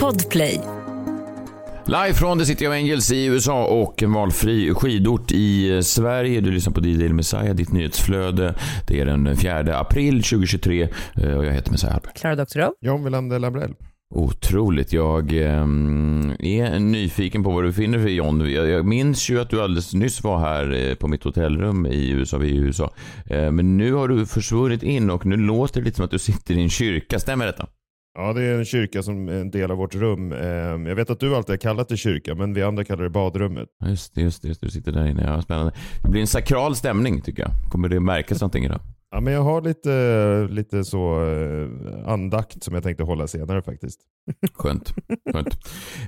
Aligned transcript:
Podplay. 0.00 0.60
Live 1.86 2.14
från 2.14 2.38
The 2.38 2.44
City 2.44 2.66
of 2.66 2.72
Angels 2.72 3.12
i 3.12 3.24
USA 3.24 3.64
och 3.64 4.02
en 4.02 4.12
valfri 4.12 4.74
skidort 4.74 5.32
i 5.32 5.80
Sverige. 5.82 6.40
Du 6.40 6.50
lyssnar 6.50 6.72
på 6.72 6.80
DJ 6.80 7.08
Messiah, 7.08 7.54
ditt 7.54 7.72
nyhetsflöde. 7.72 8.54
Det 8.88 9.00
är 9.00 9.06
den 9.06 9.36
4 9.36 9.78
april 9.78 10.22
2023 10.22 10.88
eh, 11.14 11.36
och 11.36 11.44
jag 11.44 11.52
heter 11.52 11.70
Messiah 11.70 11.92
Hallberg. 11.92 12.12
Klara 12.14 12.36
Doktorow. 12.36 12.72
John 12.80 13.04
Wilander 13.04 13.38
Lambrell. 13.38 13.74
Otroligt. 14.14 14.92
Jag 14.92 15.32
eh, 15.32 15.62
är 16.40 16.78
nyfiken 16.78 17.44
på 17.44 17.50
vad 17.50 17.64
du 17.64 17.72
finner 17.72 17.98
för 17.98 18.08
John. 18.08 18.52
Jag, 18.52 18.86
minns 18.86 19.30
ju 19.30 19.40
att 19.40 19.50
du 19.50 19.62
alldeles 19.62 19.94
nyss 19.94 20.22
var 20.22 20.38
här 20.38 20.88
eh, 20.88 20.94
på 20.94 21.08
mitt 21.08 21.24
hotellrum 21.24 21.86
i 21.86 22.10
USA, 22.10 22.38
vi 22.38 22.48
i 22.48 22.56
USA. 22.56 22.90
Eh, 23.26 23.50
men 23.50 23.76
nu 23.76 23.92
har 23.92 24.08
du 24.08 24.26
försvunnit 24.26 24.82
in 24.82 25.10
och 25.10 25.26
nu 25.26 25.36
låter 25.36 25.80
det 25.80 25.84
lite 25.84 25.96
som 25.96 26.04
att 26.04 26.10
du 26.10 26.18
sitter 26.18 26.54
i 26.54 26.62
en 26.62 26.70
kyrka. 26.70 27.18
Stämmer 27.18 27.46
detta? 27.46 27.66
Ja, 28.14 28.32
det 28.32 28.42
är 28.42 28.58
en 28.58 28.64
kyrka 28.64 29.02
som 29.02 29.28
är 29.28 29.32
en 29.32 29.50
del 29.50 29.70
av 29.70 29.76
vårt 29.76 29.94
rum. 29.94 30.32
Ehm, 30.32 30.86
Jag 30.86 30.94
vet 30.96 31.10
att 31.10 31.20
du 31.20 31.36
alltid 31.36 31.52
har 31.52 31.56
kallat 31.56 31.88
det 31.88 31.96
kyrka, 31.96 32.34
men 32.34 32.54
vi 32.54 32.62
andra 32.62 32.84
kallar 32.84 33.02
det 33.04 33.10
badrummet. 33.10 33.68
Just 33.86 34.14
det, 34.14 34.20
just 34.20 34.42
det, 34.42 34.48
just 34.48 34.60
det. 34.60 34.66
Du 34.66 34.70
sitter 34.70 34.92
där 34.92 35.06
inne. 35.06 35.24
Ja, 35.24 35.42
spännande. 35.42 35.72
Det 36.02 36.08
blir 36.08 36.20
en 36.20 36.26
sakral 36.26 36.76
stämning 36.76 37.20
tycker 37.20 37.42
jag. 37.42 37.50
Kommer 37.70 37.88
det 37.88 38.00
märkas 38.00 38.40
någonting 38.40 38.64
idag? 38.64 38.80
Ja, 39.10 39.20
men 39.20 39.32
jag 39.32 39.42
har 39.42 39.60
lite, 39.62 40.46
lite 40.54 40.84
så 40.84 41.22
eh, 41.28 42.12
andakt 42.12 42.62
som 42.62 42.74
jag 42.74 42.82
tänkte 42.82 43.02
hålla 43.04 43.26
senare 43.26 43.62
faktiskt. 43.62 44.00
Skönt. 44.54 44.94
Skönt. 45.32 45.58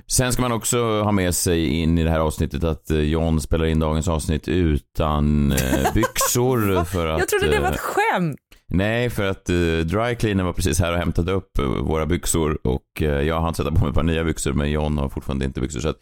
Sen 0.07 0.33
ska 0.33 0.41
man 0.41 0.51
också 0.51 1.01
ha 1.01 1.11
med 1.11 1.35
sig 1.35 1.67
in 1.67 1.97
i 1.97 2.03
det 2.03 2.09
här 2.09 2.19
avsnittet 2.19 2.63
att 2.63 2.91
eh, 2.91 2.99
John 2.99 3.41
spelar 3.41 3.65
in 3.65 3.79
dagens 3.79 4.07
avsnitt 4.07 4.47
utan 4.47 5.51
eh, 5.51 5.93
byxor. 5.93 6.83
För 6.85 7.07
att, 7.07 7.19
Jag 7.19 7.27
trodde 7.27 7.55
det 7.55 7.59
var 7.61 7.71
ett 7.71 7.79
skämt. 7.79 8.37
Nej, 8.73 9.09
för 9.09 9.23
att 9.23 9.49
uh, 9.49 9.79
dry 9.79 10.15
cleaner 10.15 10.43
var 10.43 10.53
precis 10.53 10.79
här 10.79 10.91
och 10.91 10.97
hämtade 10.97 11.31
upp 11.31 11.59
eh, 11.59 11.65
våra 11.65 12.05
byxor 12.05 12.67
och 12.67 13.01
uh, 13.01 13.07
jag 13.07 13.41
hann 13.41 13.53
sätta 13.53 13.71
på 13.71 13.79
mig 13.79 13.89
ett 13.89 13.95
par 13.95 14.03
nya 14.03 14.23
byxor 14.23 14.53
men 14.53 14.71
John 14.71 14.97
har 14.97 15.09
fortfarande 15.09 15.45
inte 15.45 15.61
byxor. 15.61 15.79
Så 15.79 15.89
att 15.89 15.99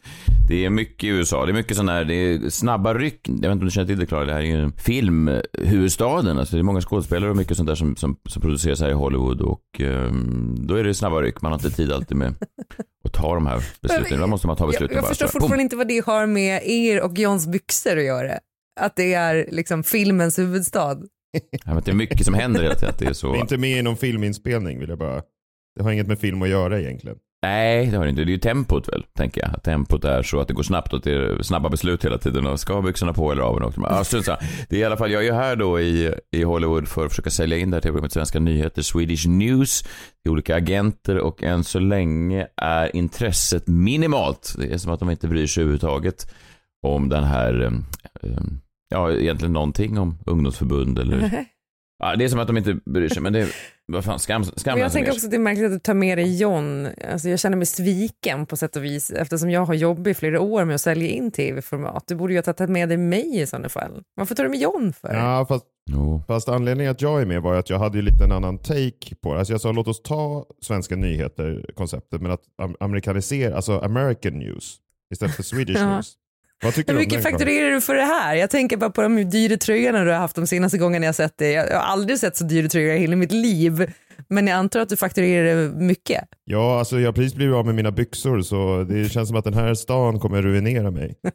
det 0.48 0.66
är 0.66 0.70
mycket 0.70 1.04
i 1.04 1.08
USA. 1.08 1.46
Det 1.46 1.52
är 1.52 1.54
mycket 1.54 1.78
sån 1.78 1.90
här, 1.90 2.06
det 2.06 2.14
är 2.14 2.50
snabba 2.50 2.94
ryck. 2.94 3.20
Jag 3.24 3.34
vet 3.34 3.44
inte 3.44 3.52
om 3.52 3.66
du 3.66 3.72
känner 3.72 3.88
till 3.88 4.00
det 4.00 4.06
Klara, 4.06 4.26
det 4.26 4.34
här 4.34 4.40
är 4.40 4.46
ju 4.46 4.72
filmhuvudstaden. 4.72 6.40
Alltså 6.40 6.56
det 6.56 6.62
är 6.62 6.64
många 6.64 6.82
skådespelare 6.82 7.30
och 7.30 7.38
mycket 7.38 7.58
sånt 7.58 7.68
där 7.68 7.76
som, 7.76 7.96
som, 7.96 8.18
som 8.30 8.42
produceras 8.42 8.82
här 8.82 8.90
i 8.90 8.94
Hollywood 8.94 9.42
och 9.42 9.80
um, 9.80 10.56
då 10.60 10.76
är 10.76 10.84
det 10.84 10.94
snabba 10.94 11.22
ryck. 11.22 11.42
Man 11.42 11.52
har 11.52 11.60
inte 11.60 11.72
tid 11.72 11.92
alltid 11.92 12.18
med 12.18 12.34
att 13.06 13.14
ta 13.14 13.34
de 13.34 13.48
här 13.48 13.64
besluten. 13.82 14.20
Då 14.20 14.28
måste 14.28 14.48
man 14.48 14.56
ta 14.56 14.68
besluten 14.68 14.96
Jag, 14.96 14.98
jag 14.98 15.04
bara. 15.04 15.10
förstår 15.10 15.28
fortfarande 15.28 15.64
inte 15.64 15.76
vad 15.76 15.88
det 15.88 16.06
har 16.06 16.26
med 16.26 16.62
er 16.66 17.02
och 17.02 17.18
Johns 17.18 17.48
byxor 17.48 17.98
att 17.98 18.04
göra. 18.04 18.40
Att 18.80 18.96
det 18.96 19.14
är 19.14 19.48
liksom 19.52 19.84
filmens 19.84 20.40
huvudstad. 20.40 20.98
Ja, 21.66 21.82
det 21.86 21.92
är 21.92 21.96
mycket 21.96 22.26
som 22.26 22.34
händer 22.34 22.62
hela 22.62 22.76
tiden. 22.76 22.96
Det 23.00 23.06
är 23.06 23.14
så... 23.14 23.32
Vi 23.32 23.38
är 23.38 23.42
inte 23.42 23.58
med 23.58 23.80
i 23.80 23.82
någon 23.82 23.98
filminspelning 23.98 24.80
vill 24.80 24.90
jag 24.90 24.98
bara. 24.98 25.22
Det 25.76 25.84
har 25.84 25.92
inget 25.92 26.08
med 26.08 26.20
film 26.20 26.42
att 26.42 26.50
göra 26.50 26.80
egentligen. 26.80 27.18
Nej, 27.46 27.86
det 27.86 27.98
har 27.98 28.04
det 28.04 28.10
inte. 28.10 28.24
Det 28.24 28.30
är 28.30 28.34
ju 28.34 28.38
tempot 28.38 28.90
väl, 28.90 29.04
tänker 29.18 29.42
jag. 29.42 29.56
Att 29.56 29.64
tempot 29.64 30.06
är 30.06 30.24
så 30.24 30.40
att 30.40 30.48
det 30.48 30.54
går 30.54 30.64
snabbt 30.64 30.94
och 30.94 31.02
det 31.02 31.12
är 31.12 31.42
snabba 31.42 31.70
beslut 31.70 32.06
hela 32.06 32.18
tiden. 32.18 32.48
Och 32.48 32.60
ska 32.60 32.82
byxorna 32.82 33.14
på 33.14 33.32
eller 33.32 33.44
av? 33.44 33.56
Och 33.56 33.74
samma. 33.74 34.38
det 34.70 34.76
är 34.76 34.80
i 34.80 34.84
alla 34.84 34.98
fall, 34.98 35.12
jag 35.12 35.22
är 35.22 35.26
ju 35.26 35.34
här 35.34 35.56
då 35.56 35.80
i, 35.80 36.14
i 36.32 36.44
Hollywood 36.44 36.88
för 36.88 37.06
att 37.06 37.12
försöka 37.12 37.30
sälja 37.30 37.58
in 37.58 37.72
det 37.72 37.76
här 37.76 37.82
tv-programmet 37.82 38.12
Svenska 38.12 38.40
nyheter, 38.40 38.82
Swedish 38.82 39.28
News, 39.28 39.82
till 40.24 40.32
olika 40.32 40.56
agenter 40.56 41.18
och 41.18 41.44
än 41.44 41.64
så 41.64 41.80
länge 41.80 42.48
är 42.58 42.96
intresset 42.96 43.68
minimalt. 43.68 44.56
Det 44.58 44.74
är 44.74 44.78
som 44.78 44.92
att 44.92 45.00
de 45.00 45.10
inte 45.10 45.28
bryr 45.28 45.48
sig 45.48 45.62
överhuvudtaget 45.62 46.34
om 46.88 47.10
den 47.10 47.24
här, 47.24 47.72
eh, 48.24 48.44
ja, 48.96 49.12
egentligen 49.12 49.54
någonting 49.54 49.98
om 50.00 50.18
ungdomsförbund 50.26 51.00
eller 51.00 51.46
Ja, 51.98 52.16
det 52.16 52.26
är 52.26 52.30
som 52.30 52.40
att 52.40 52.48
de 52.48 52.58
inte 52.58 52.74
bryr 52.86 53.10
sig, 53.10 53.22
men 53.22 53.34
det 53.34 53.40
är, 53.40 53.48
vad 53.86 54.06
fan, 54.06 54.20
skam, 54.20 54.44
skam 54.44 54.74
Men 54.74 54.82
jag 54.82 54.92
tänker 54.92 55.12
också 55.12 55.26
att 55.28 55.32
det 55.32 55.38
är 55.38 55.40
märkligt 55.40 55.66
att 55.66 55.72
du 55.72 55.80
tar 55.80 55.94
med 55.94 56.18
dig 56.18 56.38
John. 56.42 56.88
Alltså 57.12 57.30
jag 57.30 57.40
känner 57.40 57.58
mig 57.58 57.66
sviken 57.66 58.46
på 58.46 58.58
sätt 58.58 58.76
och 58.76 58.84
vis 58.84 59.12
eftersom 59.12 59.50
jag 59.50 59.66
har 59.66 59.74
jobbat 59.74 60.08
i 60.08 60.14
flera 60.14 60.42
år 60.42 60.66
med 60.66 60.76
att 60.76 60.82
sälja 60.82 61.08
in 61.10 61.32
tv-format. 61.32 62.04
Du 62.08 62.16
borde 62.16 62.34
ju 62.34 62.38
ha 62.40 62.54
tagit 62.54 62.70
med 62.70 62.90
dig 62.90 62.98
mig 62.98 63.42
i 63.42 63.46
sådana 63.48 63.70
fall. 63.70 64.04
Varför 64.16 64.36
tar 64.36 64.44
du 64.44 64.50
med 64.50 64.60
John 64.60 64.94
för? 64.94 65.14
Ja, 65.14 65.46
fast, 65.50 65.66
Jo. 65.92 66.22
fast 66.28 66.50
anledningen 66.50 66.92
att 66.92 67.02
jag 67.02 67.22
är 67.22 67.26
med 67.26 67.42
var 67.42 67.56
att 67.56 67.70
jag 67.70 67.80
hade 67.80 67.98
ju 67.98 68.02
lite 68.02 68.24
en 68.24 68.32
annan 68.32 68.58
take 68.58 69.16
på 69.22 69.34
det. 69.34 69.40
Alltså 69.40 69.54
jag 69.54 69.62
sa 69.62 69.72
låt 69.72 69.88
oss 69.88 70.02
ta 70.04 70.46
svenska 70.62 70.96
nyheter-konceptet 70.96 72.22
men 72.22 72.32
att 72.32 72.42
am- 72.62 72.76
amerikanisera, 72.80 73.56
alltså 73.56 73.80
American 73.80 74.34
news 74.40 74.76
istället 75.14 75.36
för 75.36 75.44
Swedish 75.44 75.78
Ja. 75.80 75.96
news. 75.96 76.14
Vad 76.64 76.74
tycker 76.74 76.94
Hur 76.94 77.00
mycket 77.00 77.24
fakturerar 77.24 77.72
du 77.72 77.82
för 77.82 77.96
det 77.96 78.04
här? 78.04 78.36
Jag 78.36 78.50
tänker 78.50 78.78
bara 78.78 78.90
på 78.90 79.02
de 79.02 79.24
dyra 79.24 79.58
tröjorna 79.58 80.04
du 80.04 80.12
har 80.12 80.18
haft 80.18 80.36
de 80.36 80.48
senaste 80.48 80.78
gångerna 80.78 81.06
jag 81.06 81.16
sett 81.16 81.38
dig. 81.38 81.52
Jag 81.52 81.80
har 81.80 81.92
aldrig 81.92 82.20
sett 82.20 82.38
så 82.38 82.44
dyra 82.44 82.70
tröjor 82.70 82.94
i 82.94 82.98
hela 82.98 83.16
mitt 83.16 83.32
liv. 83.32 83.94
Men 84.30 84.48
jag 84.48 84.56
antar 84.56 84.80
att 84.80 84.90
du 84.90 84.98
fakturerar 84.98 85.70
mycket. 85.70 86.24
Ja, 86.44 86.80
alltså 86.80 87.00
jag 87.00 87.08
har 87.08 87.14
precis 87.14 87.36
blivit 87.36 87.56
av 87.56 87.66
med 87.66 87.76
mina 87.76 87.92
byxor 87.92 88.42
så 88.42 88.84
det 88.84 89.10
känns 89.12 89.28
som 89.30 89.38
att 89.38 89.44
den 89.44 89.54
här 89.54 89.74
stan 89.74 90.20
kommer 90.20 90.42
ruinera 90.42 90.92
mig. 90.92 91.16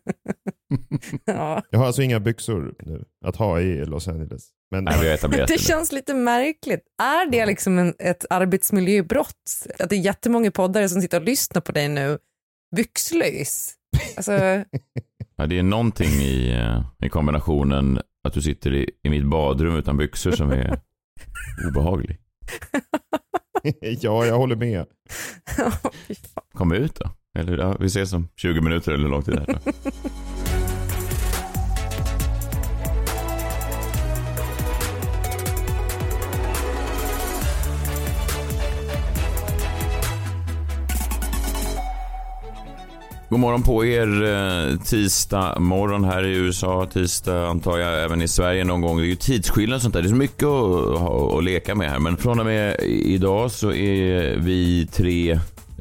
Ja. 1.25 1.63
Jag 1.71 1.79
har 1.79 1.87
alltså 1.87 2.03
inga 2.03 2.21
byxor 2.21 2.75
nu 2.83 3.05
att 3.27 3.37
ha 3.37 3.61
i 3.61 3.85
Los 3.85 4.09
Angeles. 4.09 4.49
Men 4.71 4.85
Nej, 4.85 5.19
Det 5.31 5.47
det 5.47 5.59
känns 5.59 5.93
lite 5.93 6.15
märkligt. 6.15 6.81
Är 7.03 7.31
det 7.31 7.47
liksom 7.47 7.79
en, 7.79 7.95
ett 7.99 8.25
arbetsmiljöbrott? 8.31 9.67
Att 9.79 9.91
det 9.91 9.97
är 9.97 10.01
jättemånga 10.01 10.51
poddare 10.51 10.89
som 10.89 11.03
sitter 11.03 11.21
och 11.21 11.27
lyssnar 11.27 11.61
på 11.61 11.73
dig 11.73 11.89
nu 11.89 12.19
byxlös? 12.77 13.75
Alltså, 14.17 14.33
Ja, 15.41 15.47
det 15.47 15.59
är 15.59 15.63
någonting 15.63 16.09
i, 16.09 16.53
eh, 16.53 17.07
i 17.07 17.09
kombinationen 17.09 18.01
att 18.25 18.33
du 18.33 18.43
sitter 18.43 18.75
i, 18.75 18.91
i 19.03 19.11
mitt 19.11 19.25
badrum 19.25 19.77
utan 19.77 19.97
byxor 19.97 20.31
som 20.31 20.51
är 20.51 20.81
obehaglig. 21.69 22.19
ja, 23.81 24.27
jag 24.27 24.37
håller 24.37 24.57
med. 24.57 24.87
Kom 26.55 26.73
ut 26.73 26.95
då. 26.95 27.11
Eller 27.39 27.59
ja, 27.59 27.77
vi 27.81 27.87
ses 27.87 28.13
om 28.13 28.29
20 28.37 28.61
minuter 28.61 28.93
eller 28.93 29.05
hur 29.05 29.11
lång 29.11 29.23
tid 29.23 29.35
det 29.35 29.53
är. 29.53 29.61
God 43.31 43.41
morgon 43.41 43.63
på 43.63 43.85
er. 43.85 44.23
eh, 44.23 44.79
Tisdag 44.79 45.61
morgon 45.61 46.05
här 46.05 46.27
i 46.27 46.37
USA. 46.37 46.87
Tisdag 46.93 47.47
antar 47.47 47.79
jag 47.79 48.05
även 48.05 48.23
i 48.23 48.29
Sverige 48.29 48.65
någon 48.65 48.81
gång. 48.81 48.97
Det 48.99 49.05
är 49.05 49.07
ju 49.07 49.15
tidsskillnad 49.15 49.77
och 49.77 49.83
sånt 49.83 49.95
där. 49.95 50.03
Det 50.03 50.07
är 50.07 50.11
så 50.11 50.17
mycket 50.17 50.47
att, 50.47 51.37
att 51.39 51.45
leka 51.45 51.75
med 51.75 51.91
här. 51.91 51.99
Men 51.99 52.17
från 52.17 52.41
och 52.41 52.47
med 52.47 52.77
idag 52.89 53.51
så 53.51 53.73
är 53.73 54.37
vi 54.37 54.87
tre 54.93 55.41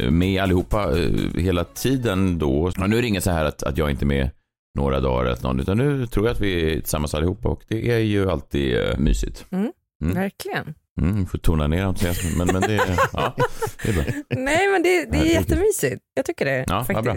med 0.09 0.43
allihopa 0.43 0.97
eh, 0.99 1.09
hela 1.35 1.63
tiden 1.63 2.39
då. 2.39 2.71
Ja, 2.77 2.87
nu 2.87 2.97
är 2.97 3.01
det 3.01 3.07
inget 3.07 3.23
så 3.23 3.31
här 3.31 3.45
att, 3.45 3.63
att 3.63 3.77
jag 3.77 3.89
inte 3.89 4.05
är 4.05 4.07
med 4.07 4.29
några 4.77 4.99
dagar 4.99 5.25
eller 5.25 5.43
någon, 5.43 5.59
utan 5.59 5.77
nu 5.77 6.07
tror 6.07 6.25
jag 6.25 6.33
att 6.33 6.41
vi 6.41 6.71
är 6.71 6.79
tillsammans 6.79 7.13
allihopa 7.13 7.49
och 7.49 7.61
det 7.67 7.91
är 7.91 7.99
ju 7.99 8.31
alltid 8.31 8.77
eh, 8.77 8.97
mysigt. 8.97 9.45
Mm. 9.51 9.71
Verkligen. 10.01 10.73
Mm, 11.01 11.25
får 11.27 11.37
tona 11.37 11.67
ner 11.67 11.83
entusiasmen, 11.83 12.33
men, 12.37 12.47
men 12.53 12.61
det, 12.61 12.75
ja, 13.13 13.35
det 13.83 13.89
är 13.89 13.93
bra. 13.93 14.03
Nej 14.29 14.67
men 14.71 14.83
det, 14.83 15.05
det 15.11 15.17
är 15.17 15.25
jättemysigt. 15.25 16.01
Jag 16.15 16.25
tycker 16.25 16.45
det 16.45 16.65
Ja, 16.67 16.83
faktiskt. 16.83 17.03
bra. 17.03 17.15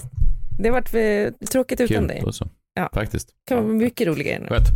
Det 0.59 0.69
har 0.69 0.73
varit 0.81 0.95
eh, 0.95 1.47
tråkigt 1.49 1.81
utan 1.81 1.99
Kul 1.99 2.09
dig. 2.09 2.21
då 2.25 2.33
så. 2.33 2.49
Ja. 2.75 2.89
Faktiskt. 2.95 3.29
Det 3.29 3.55
kan 3.55 3.65
vara 3.65 3.75
mycket 3.75 4.09
nu. 4.19 4.47
Skönt. 4.49 4.67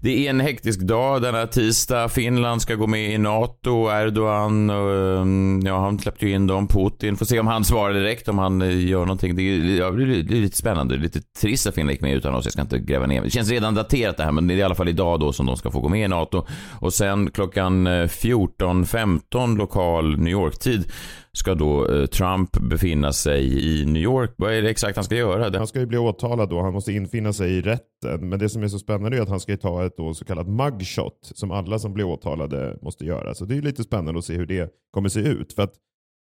Det 0.00 0.26
är 0.26 0.30
en 0.30 0.40
hektisk 0.40 0.80
dag 0.80 1.22
denna 1.22 1.46
tisdag. 1.46 2.08
Finland 2.08 2.62
ska 2.62 2.74
gå 2.74 2.86
med 2.86 3.10
i 3.10 3.18
NATO. 3.18 3.90
Erdogan, 3.90 4.70
och, 4.70 4.90
um, 5.20 5.62
ja 5.64 5.78
han 5.78 5.98
släppte 5.98 6.26
ju 6.26 6.34
in 6.34 6.46
dem. 6.46 6.68
Putin. 6.68 7.16
Får 7.16 7.26
se 7.26 7.40
om 7.40 7.46
han 7.46 7.64
svarar 7.64 7.94
direkt, 7.94 8.28
om 8.28 8.38
han 8.38 8.62
eh, 8.62 8.86
gör 8.86 9.00
någonting. 9.00 9.36
Det 9.36 9.42
är, 9.42 9.78
ja, 9.78 9.90
det 9.90 10.02
är 10.02 10.22
lite 10.22 10.56
spännande. 10.56 10.94
Det 10.94 11.00
är 11.00 11.02
lite 11.02 11.20
trist 11.40 11.66
att 11.66 11.74
Finland 11.74 11.92
gick 11.92 12.00
med 12.00 12.14
utan 12.14 12.34
oss. 12.34 12.44
Jag 12.44 12.52
ska 12.52 12.62
inte 12.62 12.78
gräva 12.78 13.06
ner. 13.06 13.22
Det 13.22 13.30
känns 13.30 13.50
redan 13.50 13.74
daterat 13.74 14.16
det 14.16 14.24
här, 14.24 14.32
men 14.32 14.46
det 14.46 14.54
är 14.54 14.58
i 14.58 14.62
alla 14.62 14.74
fall 14.74 14.88
idag 14.88 15.20
då 15.20 15.32
som 15.32 15.46
de 15.46 15.56
ska 15.56 15.70
få 15.70 15.80
gå 15.80 15.88
med 15.88 16.04
i 16.04 16.08
NATO. 16.08 16.46
Och 16.80 16.94
sen 16.94 17.30
klockan 17.30 17.86
eh, 17.86 17.90
14.15 17.90 19.56
lokal 19.58 20.18
New 20.18 20.32
York-tid 20.32 20.92
ska 21.36 21.54
då 21.54 21.88
eh, 21.88 22.06
Trump 22.06 22.50
befinna 22.60 23.12
sig 23.12 23.68
i 23.68 23.86
New 23.86 24.02
York. 24.02 24.34
Vad 24.36 24.52
är 24.52 24.62
det 24.62 24.70
exakt 24.70 24.96
han 24.96 25.04
ska 25.04 25.16
göra? 25.16 25.58
Han 25.58 25.66
ska 25.66 25.80
ju 25.80 25.86
bli 25.86 25.98
åtalad 25.98 26.48
då, 26.48 26.62
han 26.62 26.72
måste 26.72 26.92
infinna 26.92 27.32
sig 27.32 27.52
i 27.52 27.62
rätten. 27.62 28.28
Men 28.28 28.38
det 28.38 28.48
som 28.48 28.62
är 28.62 28.68
så 28.68 28.78
spännande 28.78 29.16
är 29.16 29.20
att 29.20 29.28
han 29.28 29.40
ska 29.40 29.56
ta 29.56 29.86
ett 29.86 29.96
då 29.96 30.14
så 30.14 30.24
kallat 30.24 30.48
mugshot 30.48 31.18
som 31.34 31.50
alla 31.50 31.78
som 31.78 31.92
blir 31.92 32.04
åtalade 32.04 32.78
måste 32.82 33.04
göra. 33.04 33.34
Så 33.34 33.44
det 33.44 33.54
är 33.54 33.56
ju 33.56 33.62
lite 33.62 33.82
spännande 33.82 34.18
att 34.18 34.24
se 34.24 34.34
hur 34.34 34.46
det 34.46 34.70
kommer 34.90 35.08
se 35.08 35.20
ut. 35.20 35.52
För 35.52 35.62
att 35.62 35.74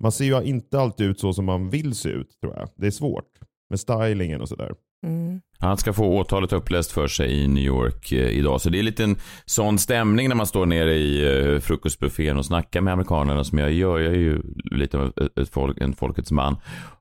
man 0.02 0.12
ser 0.12 0.24
ju 0.24 0.42
inte 0.42 0.80
alltid 0.80 1.06
ut 1.06 1.20
så 1.20 1.32
som 1.32 1.44
man 1.44 1.70
vill 1.70 1.94
se 1.94 2.08
ut 2.08 2.40
tror 2.40 2.54
jag. 2.56 2.68
Det 2.76 2.86
är 2.86 2.90
svårt 2.90 3.38
med 3.70 3.80
stylingen 3.80 4.40
och 4.40 4.48
sådär. 4.48 4.74
Mm. 5.06 5.40
Han 5.58 5.76
ska 5.76 5.92
få 5.92 6.18
åtalet 6.18 6.52
uppläst 6.52 6.92
för 6.92 7.08
sig 7.08 7.32
i 7.32 7.48
New 7.48 7.64
York 7.64 8.12
eh, 8.12 8.28
idag. 8.28 8.60
Så 8.60 8.70
det 8.70 8.78
är 8.78 8.82
lite 8.82 9.04
en 9.04 9.16
sån 9.44 9.78
stämning 9.78 10.28
när 10.28 10.36
man 10.36 10.46
står 10.46 10.66
nere 10.66 10.94
i 10.94 11.38
eh, 11.54 11.60
frukostbuffén 11.60 12.36
och 12.36 12.46
snackar 12.46 12.80
med 12.80 12.92
amerikanerna 12.92 13.44
som 13.44 13.58
jag 13.58 13.72
gör. 13.72 13.98
Jag 13.98 14.12
är 14.12 14.18
ju 14.18 14.42
lite 14.70 14.98
av 14.98 15.12
folk, 15.50 15.80
en 15.80 15.92
folkets 15.92 16.30
man. 16.30 16.56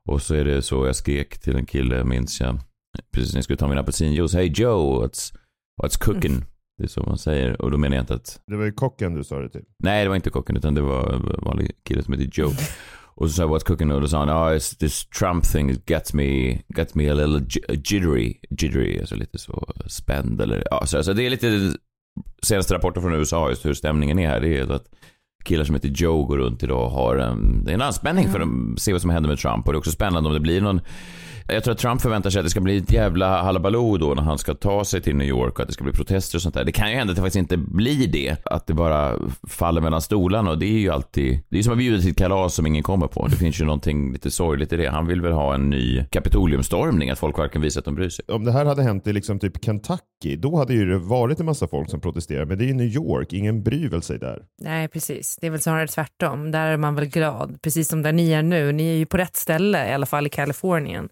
Och 0.08 0.22
så 0.22 0.34
är 0.34 0.44
det 0.44 0.62
så 0.62 0.86
jag 0.86 0.96
skrek 0.96 1.38
till 1.38 1.56
en 1.56 1.66
kille, 1.66 2.04
minns 2.04 2.40
jag, 2.40 2.58
precis 3.12 3.32
när 3.32 3.38
jag 3.38 3.44
skulle 3.44 3.56
ta 3.56 3.68
min 3.68 3.78
apelsinjuice. 3.78 4.34
Hey 4.34 4.52
Joe, 4.54 5.04
what's, 5.04 5.34
what's 5.82 6.04
cooking? 6.04 6.44
Det 6.78 6.84
är 6.84 6.88
så 6.88 7.02
man 7.02 7.18
säger. 7.18 7.62
Och 7.62 7.70
då 7.70 7.78
menar 7.78 7.96
jag 7.96 8.02
inte 8.02 8.14
att 8.14 8.40
Det 8.46 8.56
var 8.56 8.64
ju 8.64 8.72
kocken 8.72 9.14
du 9.14 9.24
sa 9.24 9.38
det 9.38 9.48
till. 9.48 9.64
Nej, 9.78 10.02
det 10.04 10.08
var 10.08 10.16
inte 10.16 10.30
kocken 10.30 10.56
utan 10.56 10.74
det 10.74 10.80
var 10.80 11.12
en 11.12 11.44
vanlig 11.44 11.70
kille 11.84 12.02
som 12.02 12.14
heter 12.14 12.30
Joe. 12.32 12.50
Och 13.20 13.28
så 13.28 13.34
sa 13.34 13.42
jag 13.42 13.50
what's 13.50 13.64
cooking 13.64 13.92
och 13.92 14.00
då 14.00 14.08
sa 14.08 14.18
han, 14.18 14.30
oh, 14.30 14.58
this 14.58 15.04
Trump 15.04 15.44
thing 15.44 15.82
gets 15.86 16.14
me, 16.14 16.58
gets 16.76 16.94
me 16.94 17.10
a 17.10 17.14
little 17.14 17.46
jittery, 17.68 18.34
jittery, 18.50 18.98
alltså 19.00 19.14
lite 19.14 19.38
så 19.38 19.72
spänd 19.86 20.40
eller, 20.40 20.66
ja, 20.70 20.86
så, 20.86 21.02
så 21.02 21.12
det 21.12 21.26
är 21.26 21.30
lite 21.30 21.74
senaste 22.42 22.74
rapporter 22.74 23.00
från 23.00 23.14
USA 23.14 23.48
just 23.48 23.66
hur 23.66 23.74
stämningen 23.74 24.18
är 24.18 24.28
här. 24.28 24.40
Det 24.40 24.58
är 24.58 24.72
att 24.72 24.84
killar 25.44 25.64
som 25.64 25.74
heter 25.74 25.88
Joe 25.88 26.24
går 26.24 26.38
runt 26.38 26.62
idag 26.62 26.84
och 26.84 26.90
har 26.90 27.16
en, 27.16 27.64
det 27.64 27.70
är 27.70 27.74
en 27.74 27.82
anspänning 27.82 28.28
för 28.28 28.40
att 28.40 28.80
se 28.80 28.92
vad 28.92 29.00
som 29.00 29.10
händer 29.10 29.28
med 29.28 29.38
Trump. 29.38 29.66
Och 29.66 29.72
det 29.72 29.76
är 29.76 29.78
också 29.78 29.90
spännande 29.90 30.28
om 30.28 30.34
det 30.34 30.40
blir 30.40 30.60
någon 30.60 30.80
jag 31.52 31.64
tror 31.64 31.72
att 31.72 31.78
Trump 31.78 32.00
förväntar 32.00 32.30
sig 32.30 32.38
att 32.38 32.46
det 32.46 32.50
ska 32.50 32.60
bli 32.60 32.76
ett 32.76 32.92
jävla 32.92 33.42
halabaloo 33.42 33.96
då 33.96 34.14
när 34.14 34.22
han 34.22 34.38
ska 34.38 34.54
ta 34.54 34.84
sig 34.84 35.02
till 35.02 35.16
New 35.16 35.28
York 35.28 35.54
och 35.54 35.60
att 35.60 35.66
det 35.66 35.72
ska 35.74 35.84
bli 35.84 35.92
protester 35.92 36.38
och 36.38 36.42
sånt 36.42 36.54
där. 36.54 36.64
Det 36.64 36.72
kan 36.72 36.90
ju 36.90 36.96
hända 36.96 37.10
att 37.10 37.16
det 37.16 37.22
faktiskt 37.22 37.36
inte 37.36 37.56
blir 37.56 38.08
det. 38.08 38.36
Att 38.44 38.66
det 38.66 38.74
bara 38.74 39.18
faller 39.48 39.80
mellan 39.80 40.00
stolarna 40.00 40.50
och 40.50 40.58
det 40.58 40.66
är 40.66 40.78
ju 40.78 40.90
alltid, 40.90 41.40
det 41.48 41.58
är 41.58 41.62
som 41.62 41.72
att 41.72 41.78
bjuda 41.78 42.00
till 42.00 42.10
ett 42.10 42.16
kalas 42.16 42.54
som 42.54 42.66
ingen 42.66 42.82
kommer 42.82 43.06
på. 43.06 43.26
Det 43.26 43.36
finns 43.36 43.60
ju 43.60 43.64
någonting 43.64 44.12
lite 44.12 44.30
sorgligt 44.30 44.72
i 44.72 44.76
det. 44.76 44.90
Han 44.90 45.06
vill 45.06 45.20
väl 45.20 45.32
ha 45.32 45.54
en 45.54 45.70
ny 45.70 46.04
kapitoliumstormning, 46.10 47.10
att 47.10 47.18
folk 47.18 47.38
verkligen 47.38 47.62
visar 47.62 47.80
att 47.80 47.84
de 47.84 47.94
bryr 47.94 48.08
sig. 48.08 48.24
Om 48.28 48.44
det 48.44 48.52
här 48.52 48.64
hade 48.64 48.82
hänt 48.82 49.06
i 49.06 49.12
liksom 49.12 49.38
typ 49.38 49.64
Kentucky, 49.64 50.36
då 50.38 50.56
hade 50.56 50.74
ju 50.74 50.86
det 50.86 50.98
varit 50.98 51.40
en 51.40 51.46
massa 51.46 51.68
folk 51.68 51.90
som 51.90 52.00
protesterar. 52.00 52.44
Men 52.44 52.58
det 52.58 52.64
är 52.64 52.66
ju 52.66 52.74
New 52.74 52.86
York, 52.86 53.32
ingen 53.32 53.62
bryr 53.62 53.88
väl 53.88 54.02
sig 54.02 54.18
där. 54.18 54.42
Nej, 54.62 54.88
precis. 54.88 55.38
Det 55.40 55.46
är 55.46 55.50
väl 55.50 55.60
snarare 55.60 55.86
tvärtom. 55.86 56.50
Där 56.50 56.66
är 56.66 56.76
man 56.76 56.94
väl 56.94 57.06
glad, 57.06 57.62
precis 57.62 57.88
som 57.88 58.02
där 58.02 58.12
ni 58.12 58.32
är 58.32 58.42
nu. 58.42 58.72
Ni 58.72 58.88
är 58.88 58.96
ju 58.96 59.06
på 59.06 59.16
rätt 59.16 59.36
ställe, 59.36 59.90
i 59.90 59.92
alla 59.92 60.06
fall 60.06 60.26
i 60.26 60.30
Kalifornien 60.30 61.08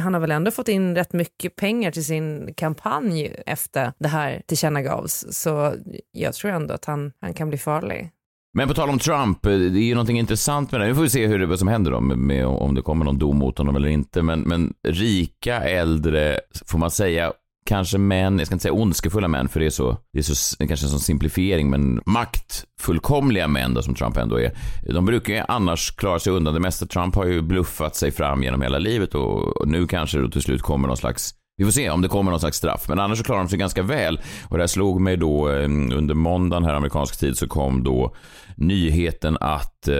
han 0.00 0.14
har 0.14 0.20
väl 0.20 0.30
ändå 0.30 0.50
fått 0.50 0.68
in 0.68 0.94
rätt 0.94 1.12
mycket 1.12 1.56
pengar 1.56 1.90
till 1.90 2.04
sin 2.04 2.54
kampanj 2.56 3.36
efter 3.46 3.92
det 3.98 4.08
här 4.08 4.42
tillkännagavs. 4.46 5.26
Så 5.30 5.74
jag 6.12 6.34
tror 6.34 6.50
ändå 6.50 6.74
att 6.74 6.84
han, 6.84 7.12
han 7.20 7.34
kan 7.34 7.48
bli 7.48 7.58
farlig. 7.58 8.10
Men 8.54 8.68
på 8.68 8.74
tal 8.74 8.88
om 8.88 8.98
Trump, 8.98 9.46
eh, 9.46 9.52
det 9.52 9.78
är 9.78 9.84
ju 9.84 9.94
någonting 9.94 10.18
intressant 10.18 10.72
med 10.72 10.80
det. 10.80 10.86
Nu 10.86 10.94
får 10.94 11.02
vi 11.02 11.10
se 11.10 11.26
hur, 11.26 11.46
vad 11.46 11.58
som 11.58 11.68
händer 11.68 11.90
då, 11.90 12.00
med, 12.00 12.18
med, 12.18 12.46
om 12.46 12.74
det 12.74 12.82
kommer 12.82 13.04
någon 13.04 13.18
dom 13.18 13.36
mot 13.36 13.58
honom 13.58 13.76
eller 13.76 13.88
inte. 13.88 14.22
Men, 14.22 14.40
men 14.40 14.74
rika, 14.88 15.60
äldre, 15.60 16.40
får 16.66 16.78
man 16.78 16.90
säga, 16.90 17.32
kanske 17.66 17.98
män, 17.98 18.38
jag 18.38 18.46
ska 18.46 18.54
inte 18.54 18.62
säga 18.62 18.72
ondskefulla 18.72 19.28
män, 19.28 19.48
för 19.48 19.60
det 19.60 19.66
är 19.66 19.70
så, 19.70 19.98
det 20.12 20.18
är 20.18 20.22
så, 20.22 20.56
kanske 20.66 20.86
en 20.86 20.90
sån 20.90 21.00
simplifiering, 21.00 21.70
men 21.70 22.00
maktfullkomliga 22.06 23.48
män 23.48 23.74
då, 23.74 23.82
som 23.82 23.94
Trump 23.94 24.16
ändå 24.16 24.40
är. 24.40 24.52
De 24.92 25.06
brukar 25.06 25.34
ju 25.34 25.42
annars 25.48 25.90
klara 25.90 26.18
sig 26.18 26.32
undan 26.32 26.54
det 26.54 26.60
mesta. 26.60 26.86
Trump 26.86 27.14
har 27.14 27.24
ju 27.24 27.42
bluffat 27.42 27.96
sig 27.96 28.10
fram 28.10 28.42
genom 28.42 28.62
hela 28.62 28.78
livet 28.78 29.14
och, 29.14 29.56
och 29.56 29.68
nu 29.68 29.86
kanske 29.86 30.18
då 30.18 30.30
till 30.30 30.42
slut 30.42 30.62
kommer 30.62 30.88
någon 30.88 30.96
slags 30.96 31.34
vi 31.56 31.64
får 31.64 31.72
se 31.72 31.90
om 31.90 32.02
det 32.02 32.08
kommer 32.08 32.30
någon 32.30 32.40
slags 32.40 32.56
straff, 32.56 32.88
men 32.88 33.00
annars 33.00 33.18
så 33.18 33.24
klarar 33.24 33.40
de 33.40 33.48
sig 33.48 33.58
ganska 33.58 33.82
väl. 33.82 34.20
Och 34.48 34.56
det 34.56 34.62
här 34.62 34.66
slog 34.66 35.00
mig 35.00 35.16
då 35.16 35.50
eh, 35.50 35.64
under 35.94 36.14
måndagen 36.14 36.64
här 36.64 36.74
amerikansk 36.74 37.20
tid 37.20 37.38
så 37.38 37.48
kom 37.48 37.82
då 37.82 38.14
nyheten 38.56 39.36
att 39.40 39.88
eh, 39.88 39.94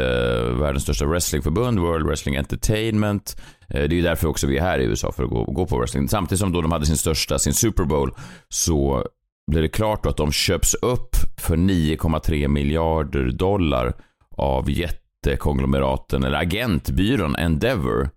världens 0.60 0.82
största 0.82 1.06
wrestlingförbund, 1.06 1.78
World 1.78 2.06
Wrestling 2.06 2.36
Entertainment, 2.36 3.36
eh, 3.68 3.80
det 3.80 3.94
är 3.94 3.96
ju 3.96 4.02
därför 4.02 4.28
också 4.28 4.46
vi 4.46 4.58
är 4.58 4.62
här 4.62 4.78
i 4.78 4.84
USA 4.84 5.12
för 5.12 5.24
att 5.24 5.30
gå, 5.30 5.44
gå 5.44 5.66
på 5.66 5.78
wrestling. 5.78 6.08
Samtidigt 6.08 6.40
som 6.40 6.52
då 6.52 6.60
de 6.60 6.72
hade 6.72 6.86
sin 6.86 6.96
största, 6.96 7.38
sin 7.38 7.54
Super 7.54 7.84
Bowl, 7.84 8.14
så 8.48 9.04
blev 9.50 9.62
det 9.62 9.68
klart 9.68 10.02
då 10.02 10.10
att 10.10 10.16
de 10.16 10.32
köps 10.32 10.74
upp 10.74 11.16
för 11.38 11.56
9,3 11.56 12.48
miljarder 12.48 13.30
dollar 13.30 13.94
av 14.30 14.70
jättekonglomeraten, 14.70 16.24
eller 16.24 16.38
agentbyrån 16.38 17.36
Endeavor 17.36 18.10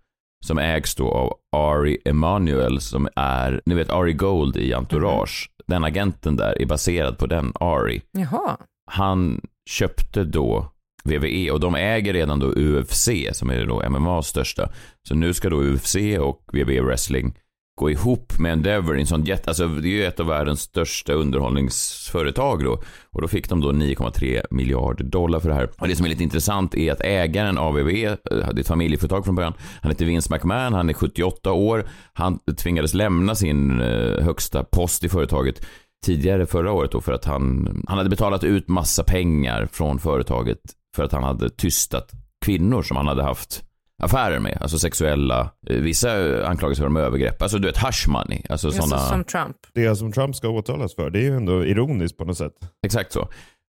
som 0.45 0.57
ägs 0.57 0.95
då 0.95 1.11
av 1.11 1.33
Ari 1.55 1.97
Emanuel 2.05 2.81
som 2.81 3.07
är, 3.15 3.61
ni 3.65 3.75
vet 3.75 3.89
Ari 3.89 4.13
Gold 4.13 4.57
i 4.57 4.73
Entourage. 4.73 5.49
Mm. 5.49 5.65
Den 5.67 5.83
agenten 5.83 6.35
där 6.35 6.61
är 6.61 6.65
baserad 6.65 7.17
på 7.17 7.25
den 7.25 7.53
Ari. 7.59 8.01
Jaha. 8.11 8.57
Han 8.91 9.41
köpte 9.69 10.23
då 10.23 10.71
WWE 11.03 11.51
och 11.51 11.59
de 11.59 11.75
äger 11.75 12.13
redan 12.13 12.39
då 12.39 12.47
UFC 12.47 13.09
som 13.31 13.49
är 13.49 13.65
då 13.65 13.89
MMAs 13.89 14.27
största. 14.27 14.69
Så 15.07 15.15
nu 15.15 15.33
ska 15.33 15.49
då 15.49 15.63
UFC 15.63 15.95
och 16.19 16.41
WWE 16.53 16.81
Wrestling 16.81 17.35
gå 17.79 17.91
ihop 17.91 18.39
med 18.39 18.53
Endeavor 18.53 18.97
i 18.97 19.01
en 19.01 19.07
sån 19.07 19.23
jätte, 19.23 19.49
alltså 19.49 19.67
det 19.67 19.87
är 19.87 19.91
ju 19.91 20.05
ett 20.05 20.19
av 20.19 20.25
världens 20.25 20.61
största 20.61 21.13
underhållningsföretag 21.13 22.63
då. 22.63 22.81
Och 23.11 23.21
då 23.21 23.27
fick 23.27 23.49
de 23.49 23.61
då 23.61 23.71
9,3 23.71 24.45
miljarder 24.49 25.03
dollar 25.03 25.39
för 25.39 25.49
det 25.49 25.55
här. 25.55 25.69
Och 25.77 25.87
det 25.87 25.95
som 25.95 26.05
är 26.05 26.09
lite 26.09 26.23
intressant 26.23 26.75
är 26.75 26.91
att 26.91 27.01
ägaren 27.01 27.57
av 27.57 27.73
WWE, 27.73 28.07
eh, 28.07 28.17
är 28.31 28.59
ett 28.59 28.67
familjeföretag 28.67 29.25
från 29.25 29.35
början, 29.35 29.53
han 29.81 29.91
heter 29.91 30.05
Vince 30.05 30.33
McMahon, 30.33 30.73
han 30.73 30.89
är 30.89 30.93
78 30.93 31.51
år, 31.51 31.87
han 32.13 32.39
tvingades 32.57 32.93
lämna 32.93 33.35
sin 33.35 33.81
eh, 33.81 34.23
högsta 34.23 34.63
post 34.63 35.03
i 35.03 35.09
företaget 35.09 35.65
tidigare 36.05 36.45
förra 36.45 36.71
året 36.71 36.91
då 36.91 37.01
för 37.01 37.13
att 37.13 37.25
han, 37.25 37.67
han 37.87 37.97
hade 37.97 38.09
betalat 38.09 38.43
ut 38.43 38.67
massa 38.67 39.03
pengar 39.03 39.69
från 39.71 39.99
företaget 39.99 40.59
för 40.95 41.03
att 41.03 41.11
han 41.11 41.23
hade 41.23 41.49
tystat 41.49 42.11
kvinnor 42.45 42.81
som 42.81 42.97
han 42.97 43.07
hade 43.07 43.23
haft 43.23 43.63
affärer 43.99 44.39
med, 44.39 44.57
alltså 44.61 44.79
sexuella, 44.79 45.51
eh, 45.69 45.75
vissa 45.75 46.11
anklagelser 46.47 46.85
om 46.85 46.97
övergrepp, 46.97 47.41
alltså 47.41 47.57
du 47.57 47.67
vet 47.67 47.77
hush 47.77 48.09
money. 48.09 48.41
Alltså 48.49 48.71
sådana... 48.71 48.97
Som 48.97 49.23
Trump. 49.23 49.57
Det 49.73 49.95
som 49.95 50.11
Trump 50.11 50.35
ska 50.35 50.49
åtalas 50.49 50.95
för, 50.95 51.09
det 51.09 51.19
är 51.19 51.23
ju 51.23 51.35
ändå 51.35 51.65
ironiskt 51.65 52.17
på 52.17 52.25
något 52.25 52.37
sätt. 52.37 52.53
Exakt 52.85 53.11
så. 53.11 53.29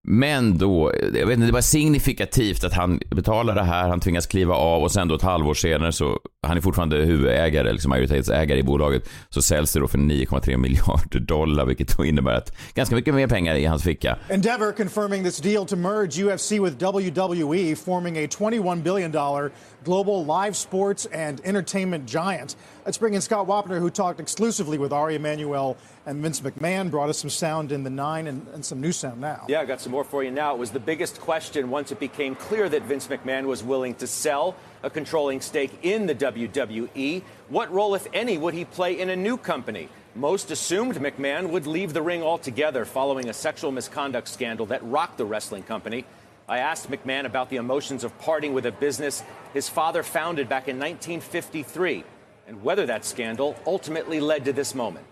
Men 0.08 0.58
då, 0.58 0.92
jag 1.14 1.26
vet 1.26 1.34
inte, 1.34 1.46
det 1.46 1.52
var 1.52 1.60
signifikativt 1.60 2.64
att 2.64 2.74
han 2.74 3.00
betalar 3.10 3.54
det 3.54 3.62
här, 3.62 3.88
han 3.88 4.00
tvingas 4.00 4.26
kliva 4.26 4.54
av 4.54 4.82
och 4.82 4.92
sen 4.92 5.08
då 5.08 5.14
ett 5.14 5.22
halvår 5.22 5.54
senare 5.54 5.92
så, 5.92 6.18
han 6.46 6.56
är 6.56 6.60
fortfarande 6.60 6.96
huvudägare, 6.96 7.72
liksom 7.72 7.88
majoritetsägare 7.88 8.58
i 8.58 8.62
bolaget, 8.62 9.08
så 9.28 9.42
säljs 9.42 9.72
det 9.72 9.80
då 9.80 9.88
för 9.88 9.98
9,3 9.98 10.56
miljarder 10.56 11.20
dollar, 11.20 11.66
vilket 11.66 11.96
då 11.96 12.04
innebär 12.04 12.32
att 12.32 12.52
ganska 12.74 12.94
mycket 12.94 13.14
mer 13.14 13.26
pengar 13.26 13.54
i 13.54 13.64
hans 13.64 13.82
ficka. 13.82 14.16
Endeavor 14.28 14.72
confirming 14.72 15.24
this 15.24 15.38
deal 15.38 15.66
to 15.66 15.76
merge 15.76 16.18
UFC 16.18 16.52
with 16.52 16.84
WWE, 16.84 17.76
forming 17.76 18.18
a 18.18 18.28
21 18.28 18.82
billion 18.82 19.12
dollar 19.12 19.50
global 19.84 20.24
live 20.24 20.54
sports 20.54 21.08
and 21.12 21.40
entertainment 21.44 22.10
giant. 22.10 22.56
Let's 22.86 22.98
bring 22.98 23.14
in 23.14 23.20
Scott 23.20 23.46
Wapner, 23.46 23.80
who 23.80 23.90
talked 23.90 24.20
exclusively 24.20 24.78
with 24.78 24.92
Ari 24.92 25.16
Emanuel 25.16 25.76
and 26.06 26.22
Vince 26.22 26.40
McMahon, 26.40 26.90
brought 26.90 27.10
us 27.10 27.18
some 27.18 27.30
sound 27.30 27.72
in 27.72 27.84
the 27.84 27.90
nine 27.90 28.26
and, 28.26 28.46
and 28.54 28.64
some 28.64 28.80
new 28.80 28.92
sound 28.92 29.20
now. 29.20 29.44
Yeah, 29.48 29.60
I 29.60 29.66
got 29.66 29.80
some 29.80 29.92
more 29.92 30.04
for 30.04 30.22
you 30.22 30.30
now. 30.30 30.54
It 30.54 30.58
was 30.58 30.70
the 30.70 30.80
biggest 30.80 31.20
question 31.20 31.70
once 31.70 31.92
it 31.92 32.00
became 32.00 32.34
clear 32.34 32.68
that 32.68 32.82
Vince 32.82 33.08
McMahon 33.08 33.46
was 33.46 33.62
willing 33.62 33.94
to 33.96 34.06
sell 34.06 34.54
a 34.82 34.90
controlling 34.90 35.40
stake 35.40 35.72
in 35.82 36.06
the 36.06 36.14
WWE. 36.14 37.22
What 37.48 37.72
role, 37.72 37.94
if 37.94 38.06
any, 38.12 38.38
would 38.38 38.54
he 38.54 38.64
play 38.64 38.98
in 38.98 39.10
a 39.10 39.16
new 39.16 39.36
company? 39.36 39.88
Most 40.14 40.50
assumed 40.50 40.96
McMahon 40.96 41.50
would 41.50 41.66
leave 41.66 41.92
the 41.92 42.02
ring 42.02 42.22
altogether 42.22 42.84
following 42.84 43.28
a 43.28 43.32
sexual 43.32 43.70
misconduct 43.70 44.28
scandal 44.28 44.66
that 44.66 44.84
rocked 44.84 45.18
the 45.18 45.24
wrestling 45.24 45.62
company. 45.62 46.04
I 46.48 46.58
asked 46.58 46.90
McMahon 46.90 47.24
about 47.24 47.50
the 47.50 47.56
emotions 47.56 48.04
of 48.04 48.18
parting 48.18 48.54
with 48.54 48.66
a 48.66 48.72
business 48.72 49.22
his 49.52 49.68
father 49.68 50.02
founded 50.02 50.48
back 50.48 50.66
in 50.66 50.76
1953 50.76 52.04
and 52.46 52.62
whether 52.62 52.86
that 52.86 53.04
scandal 53.04 53.56
ultimately 53.66 54.18
led 54.20 54.46
to 54.46 54.52
this 54.52 54.74
moment. 54.74 55.06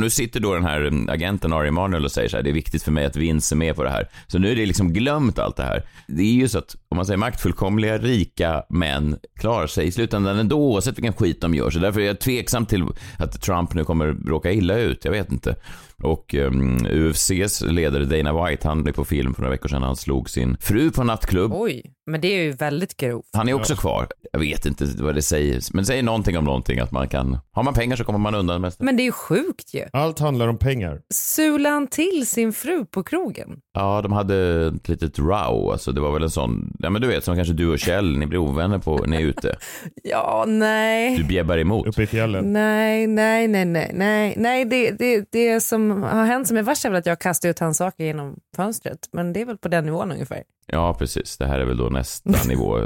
Nu 0.00 0.10
sitter 0.10 0.40
då 0.40 0.54
den 0.54 0.64
här 0.64 0.80
mm, 0.80 1.08
agenten 1.08 1.52
Ari 1.52 1.68
Emanuel 1.68 2.04
och 2.04 2.12
säger 2.12 2.28
så 2.28 2.36
här, 2.36 2.44
det 2.44 2.50
är 2.50 2.54
viktigt 2.54 2.82
för 2.82 2.92
mig 2.92 3.04
att 3.04 3.16
Vince 3.16 3.54
är 3.54 3.56
med 3.56 3.76
på 3.76 3.84
det 3.84 3.90
här. 3.90 4.08
Så 4.26 4.38
nu 4.38 4.50
är 4.50 4.56
det 4.56 4.66
liksom 4.66 4.92
glömt 4.92 5.38
allt 5.38 5.56
det 5.56 5.62
här. 5.62 5.82
Det 6.06 6.22
är 6.22 6.32
ju 6.32 6.48
så 6.48 6.58
att, 6.58 6.76
om 6.88 6.96
man 6.96 7.06
säger 7.06 7.18
maktfullkomliga, 7.18 7.98
rika 7.98 8.62
män 8.68 9.18
klarar 9.40 9.66
sig 9.66 9.86
i 9.86 9.92
slutändan 9.92 10.38
ändå 10.38 10.56
oavsett 10.56 10.98
vilken 10.98 11.12
skit 11.12 11.40
de 11.40 11.54
gör. 11.54 11.70
Så 11.70 11.78
därför 11.78 12.00
är 12.00 12.06
jag 12.06 12.20
tveksam 12.20 12.66
till 12.66 12.84
att 13.18 13.42
Trump 13.42 13.74
nu 13.74 13.84
kommer 13.84 14.06
råka 14.06 14.52
illa 14.52 14.78
ut. 14.78 15.04
Jag 15.04 15.12
vet 15.12 15.32
inte. 15.32 15.54
Och 16.02 16.34
um, 16.34 16.86
UFCs 16.86 17.60
ledare 17.60 18.04
Dana 18.04 18.44
White, 18.44 18.68
han 18.68 18.82
blev 18.82 18.92
på 18.92 19.04
film 19.04 19.34
för 19.34 19.42
några 19.42 19.50
veckor 19.50 19.68
sedan. 19.68 19.82
Han 19.82 19.96
slog 19.96 20.30
sin 20.30 20.56
fru 20.60 20.90
på 20.90 21.00
en 21.00 21.06
nattklubb. 21.06 21.52
Oj, 21.54 21.92
men 22.06 22.20
det 22.20 22.28
är 22.28 22.42
ju 22.42 22.52
väldigt 22.52 22.96
grovt. 22.96 23.26
Han 23.32 23.48
är 23.48 23.54
också 23.54 23.76
kvar. 23.76 24.06
Jag 24.32 24.40
vet 24.40 24.66
inte 24.66 24.86
vad 24.98 25.14
det 25.14 25.22
säger, 25.22 25.62
men 25.72 25.82
det 25.82 25.86
säger 25.86 26.02
någonting 26.02 26.38
om 26.38 26.44
någonting 26.44 26.78
att 26.78 26.92
man 26.92 27.08
kan, 27.08 27.38
har 27.52 27.62
man 27.62 27.74
pengar 27.74 27.96
så 27.96 28.04
kommer 28.04 28.18
man 28.18 28.34
undan 28.34 28.60
mest. 28.60 28.80
Men 28.80 28.96
det 28.96 29.02
är 29.02 29.04
ju 29.04 29.12
sjukt 29.12 29.74
ju. 29.74 29.84
Allt 29.92 30.18
handlar 30.18 30.48
om 30.48 30.58
pengar. 30.58 31.00
Sulade 31.14 31.74
han 31.74 31.86
till 31.86 32.26
sin 32.26 32.52
fru 32.52 32.84
på 32.84 33.02
krogen? 33.02 33.58
Ja, 33.74 34.02
de 34.02 34.12
hade 34.12 34.66
ett 34.66 34.88
litet 34.88 35.18
row, 35.18 35.70
alltså 35.72 35.92
det 35.92 36.00
var 36.00 36.12
väl 36.12 36.22
en 36.22 36.30
sån, 36.30 36.76
ja 36.78 36.90
men 36.90 37.02
du 37.02 37.08
vet 37.08 37.24
som 37.24 37.36
kanske 37.36 37.54
du 37.54 37.72
och 37.72 37.78
Kjell, 37.78 38.18
ni 38.18 38.26
blir 38.26 38.38
ovänner 38.38 38.78
på, 38.78 39.04
ni 39.06 39.16
är 39.16 39.20
ute. 39.20 39.56
ja, 40.02 40.44
nej. 40.48 41.16
Du 41.16 41.24
bjäbbar 41.24 41.58
emot. 41.58 41.86
Uppe 41.86 42.02
i 42.02 42.06
fjällen. 42.06 42.52
Nej, 42.52 43.06
nej, 43.06 43.48
nej, 43.48 43.64
nej, 43.64 43.90
nej, 43.94 44.34
nej, 44.36 44.64
det, 44.64 44.90
det, 44.90 45.28
det 45.32 45.60
som 45.60 45.87
har 45.90 46.24
hänt 46.24 46.48
som 46.48 46.56
är 46.56 46.62
värst 46.62 46.84
är 46.84 46.90
väl 46.90 46.98
att 46.98 47.06
jag 47.06 47.20
kastar 47.20 47.48
ut 47.48 47.58
hans 47.58 47.76
saker 47.76 48.04
genom 48.04 48.36
fönstret, 48.56 48.98
men 49.12 49.32
det 49.32 49.40
är 49.40 49.44
väl 49.46 49.58
på 49.58 49.68
den 49.68 49.84
nivån 49.84 50.12
ungefär. 50.12 50.42
Ja, 50.66 50.94
precis. 50.94 51.36
Det 51.36 51.46
här 51.46 51.60
är 51.60 51.64
väl 51.64 51.76
då 51.76 51.84
nästa 51.88 52.30
nivå. 52.48 52.78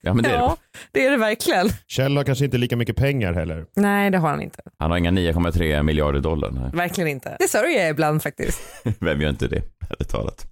Ja, 0.00 0.14
men 0.14 0.22
det 0.24 0.30
är 0.30 0.34
ja, 0.34 0.56
det. 0.72 1.00
det 1.00 1.06
är 1.06 1.10
det 1.10 1.16
verkligen. 1.16 1.68
Kjell 1.86 2.16
har 2.16 2.24
kanske 2.24 2.44
inte 2.44 2.58
lika 2.58 2.76
mycket 2.76 2.96
pengar 2.96 3.32
heller. 3.32 3.66
Nej, 3.76 4.10
det 4.10 4.18
har 4.18 4.28
han 4.28 4.40
inte. 4.42 4.62
Han 4.78 4.90
har 4.90 4.98
inga 4.98 5.10
9,3 5.10 5.82
miljarder 5.82 6.20
dollar. 6.20 6.50
Nej. 6.50 6.70
Verkligen 6.72 7.08
inte. 7.08 7.36
Det 7.38 7.48
sörjer 7.48 7.80
jag 7.80 7.90
ibland 7.90 8.22
faktiskt. 8.22 8.60
Vem 9.00 9.20
gör 9.20 9.30
inte 9.30 9.48
det, 9.48 9.62
ärligt 9.90 10.08
talat. 10.08 10.46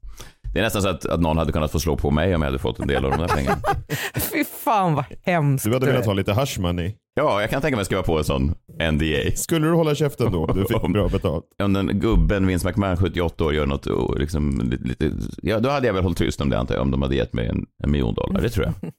Det 0.53 0.59
är 0.59 0.63
nästan 0.63 0.83
så 0.83 0.89
att, 0.89 1.07
att 1.07 1.21
någon 1.21 1.39
hade 1.39 1.53
kunnat 1.53 1.73
få 1.73 1.81
slå 1.81 1.97
på 1.97 2.11
mig 2.11 2.35
om 2.35 2.43
jag 2.43 2.49
hade 2.49 2.59
fått 2.59 2.81
en 2.81 2.89
del 2.89 3.05
av 3.05 3.11
de 3.11 3.21
där 3.21 3.29
pengarna. 3.29 3.59
Fy 4.15 4.45
fan 4.45 4.95
vad 4.95 5.05
hemskt. 5.23 5.65
Du 5.65 5.73
hade 5.73 5.87
velat 5.87 6.07
ha 6.07 6.13
lite 6.13 6.33
hush 6.33 6.61
money. 6.61 6.95
Ja, 7.15 7.41
jag 7.41 7.51
kan 7.51 7.63
tänka 7.63 7.77
mig 7.77 7.81
att 7.81 7.87
skriva 7.87 8.03
på 8.03 8.19
en 8.19 8.25
sån 8.25 8.55
NDA. 8.93 9.31
Skulle 9.37 9.67
du 9.67 9.73
hålla 9.73 9.95
käften 9.95 10.33
då 10.33 10.45
om 10.45 10.57
du 10.59 10.65
fick 10.67 10.93
bra 10.93 11.09
betalt? 11.13 11.45
Om 11.63 11.73
den 11.73 12.01
gubben, 12.01 12.47
Vince 12.47 12.69
McMahon, 12.69 12.97
78 12.97 13.45
år, 13.45 13.55
gör 13.55 13.67
något 13.67 13.87
oh, 13.87 14.19
liksom, 14.19 14.71
lite, 14.85 15.13
ja 15.43 15.61
då 15.61 15.69
hade 15.69 15.87
jag 15.87 15.95
väl 15.95 16.03
hållit 16.03 16.19
tyst 16.19 16.41
om 16.41 16.51
det 16.51 16.59
antar 16.59 16.75
jag, 16.75 16.83
om 16.83 16.91
de 16.91 17.03
hade 17.03 17.17
gett 17.17 17.33
mig 17.33 17.49
en, 17.49 17.67
en 17.85 17.91
miljon 17.91 18.15
dollar, 18.15 18.41
det 18.41 18.49
tror 18.51 18.67
jag. 18.67 18.75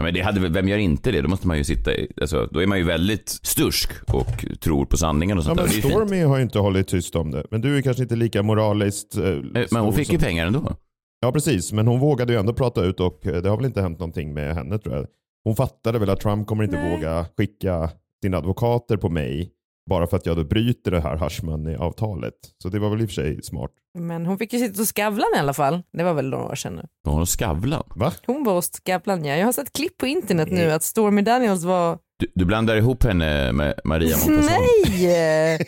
Ja, 0.00 0.04
men 0.04 0.14
det 0.14 0.20
hade, 0.20 0.48
vem 0.48 0.68
gör 0.68 0.78
inte 0.78 1.10
det? 1.12 1.20
Då 1.20 1.28
måste 1.28 1.46
man 1.48 1.58
ju 1.58 1.64
sitta 1.64 1.94
i, 1.94 2.12
alltså, 2.20 2.48
då 2.52 2.62
är 2.62 2.66
man 2.66 2.78
ju 2.78 2.84
väldigt 2.84 3.28
stursk 3.28 3.90
och 4.12 4.44
tror 4.60 4.84
på 4.84 4.96
sanningen 4.96 5.38
och 5.38 5.42
Ja, 5.42 5.46
sånt 5.46 5.60
men 5.60 5.66
där. 5.70 5.88
Stormy 5.88 6.22
har 6.22 6.36
ju 6.36 6.42
inte 6.42 6.58
hållit 6.58 6.88
tyst 6.88 7.16
om 7.16 7.30
det. 7.30 7.44
Men 7.50 7.60
du 7.60 7.76
är 7.78 7.82
kanske 7.82 8.02
inte 8.02 8.16
lika 8.16 8.42
moraliskt 8.42 9.16
eh, 9.16 9.24
Eh, 9.24 9.40
Men 9.70 9.82
hon 9.82 9.92
fick 9.92 10.12
ju 10.12 10.18
pengar 10.18 10.46
ändå. 10.46 10.72
Ja, 11.20 11.32
precis. 11.32 11.72
Men 11.72 11.86
hon 11.86 12.00
vågade 12.00 12.32
ju 12.32 12.38
ändå 12.38 12.52
prata 12.52 12.84
ut 12.84 13.00
och 13.00 13.26
eh, 13.26 13.42
det 13.42 13.48
har 13.48 13.56
väl 13.56 13.66
inte 13.66 13.82
hänt 13.82 13.98
någonting 13.98 14.34
med 14.34 14.54
henne 14.54 14.78
tror 14.78 14.94
jag. 14.96 15.06
Hon 15.44 15.56
fattade 15.56 15.98
väl 15.98 16.10
att 16.10 16.20
Trump 16.20 16.48
kommer 16.48 16.64
inte 16.64 16.76
Nej. 16.76 16.96
våga 16.96 17.26
skicka 17.36 17.90
sina 18.22 18.36
advokater 18.36 18.96
på 18.96 19.08
mig 19.08 19.52
bara 19.88 20.06
för 20.06 20.16
att 20.16 20.26
jag 20.26 20.36
då 20.36 20.44
bryter 20.44 20.90
det 20.90 21.00
här 21.00 21.16
Hushmoney-avtalet. 21.16 22.34
Så 22.62 22.68
det 22.68 22.78
var 22.78 22.90
väl 22.90 23.00
i 23.00 23.04
och 23.04 23.08
för 23.08 23.14
sig 23.14 23.42
smart. 23.42 23.70
Men 23.98 24.26
hon 24.26 24.38
fick 24.38 24.52
ju 24.52 24.58
sitta 24.58 24.80
hos 24.80 24.88
Skavlan 24.92 25.28
i 25.36 25.38
alla 25.38 25.54
fall. 25.54 25.82
Det 25.92 26.04
var 26.04 26.14
väl 26.14 26.28
några 26.30 26.44
år 26.44 26.54
sedan 26.54 26.74
nu. 26.74 26.82
Var 27.02 27.12
hon 27.12 27.22
hos 27.22 27.30
Skavlan? 27.30 27.82
Va? 27.96 28.12
Hon 28.26 28.44
var 28.44 28.54
hos 28.54 28.70
Skavlan 28.72 29.24
ja. 29.24 29.36
Jag 29.36 29.44
har 29.44 29.52
sett 29.52 29.72
klipp 29.72 29.98
på 29.98 30.06
internet 30.06 30.48
nu 30.50 30.70
att 30.70 30.82
Stormy 30.82 31.22
Daniels 31.22 31.64
var... 31.64 31.98
Du, 32.20 32.26
du 32.34 32.44
blandar 32.44 32.76
ihop 32.76 33.04
henne 33.04 33.52
med 33.52 33.80
Maria 33.84 34.16
Montazon. 34.16 34.46
Nej! 34.46 35.66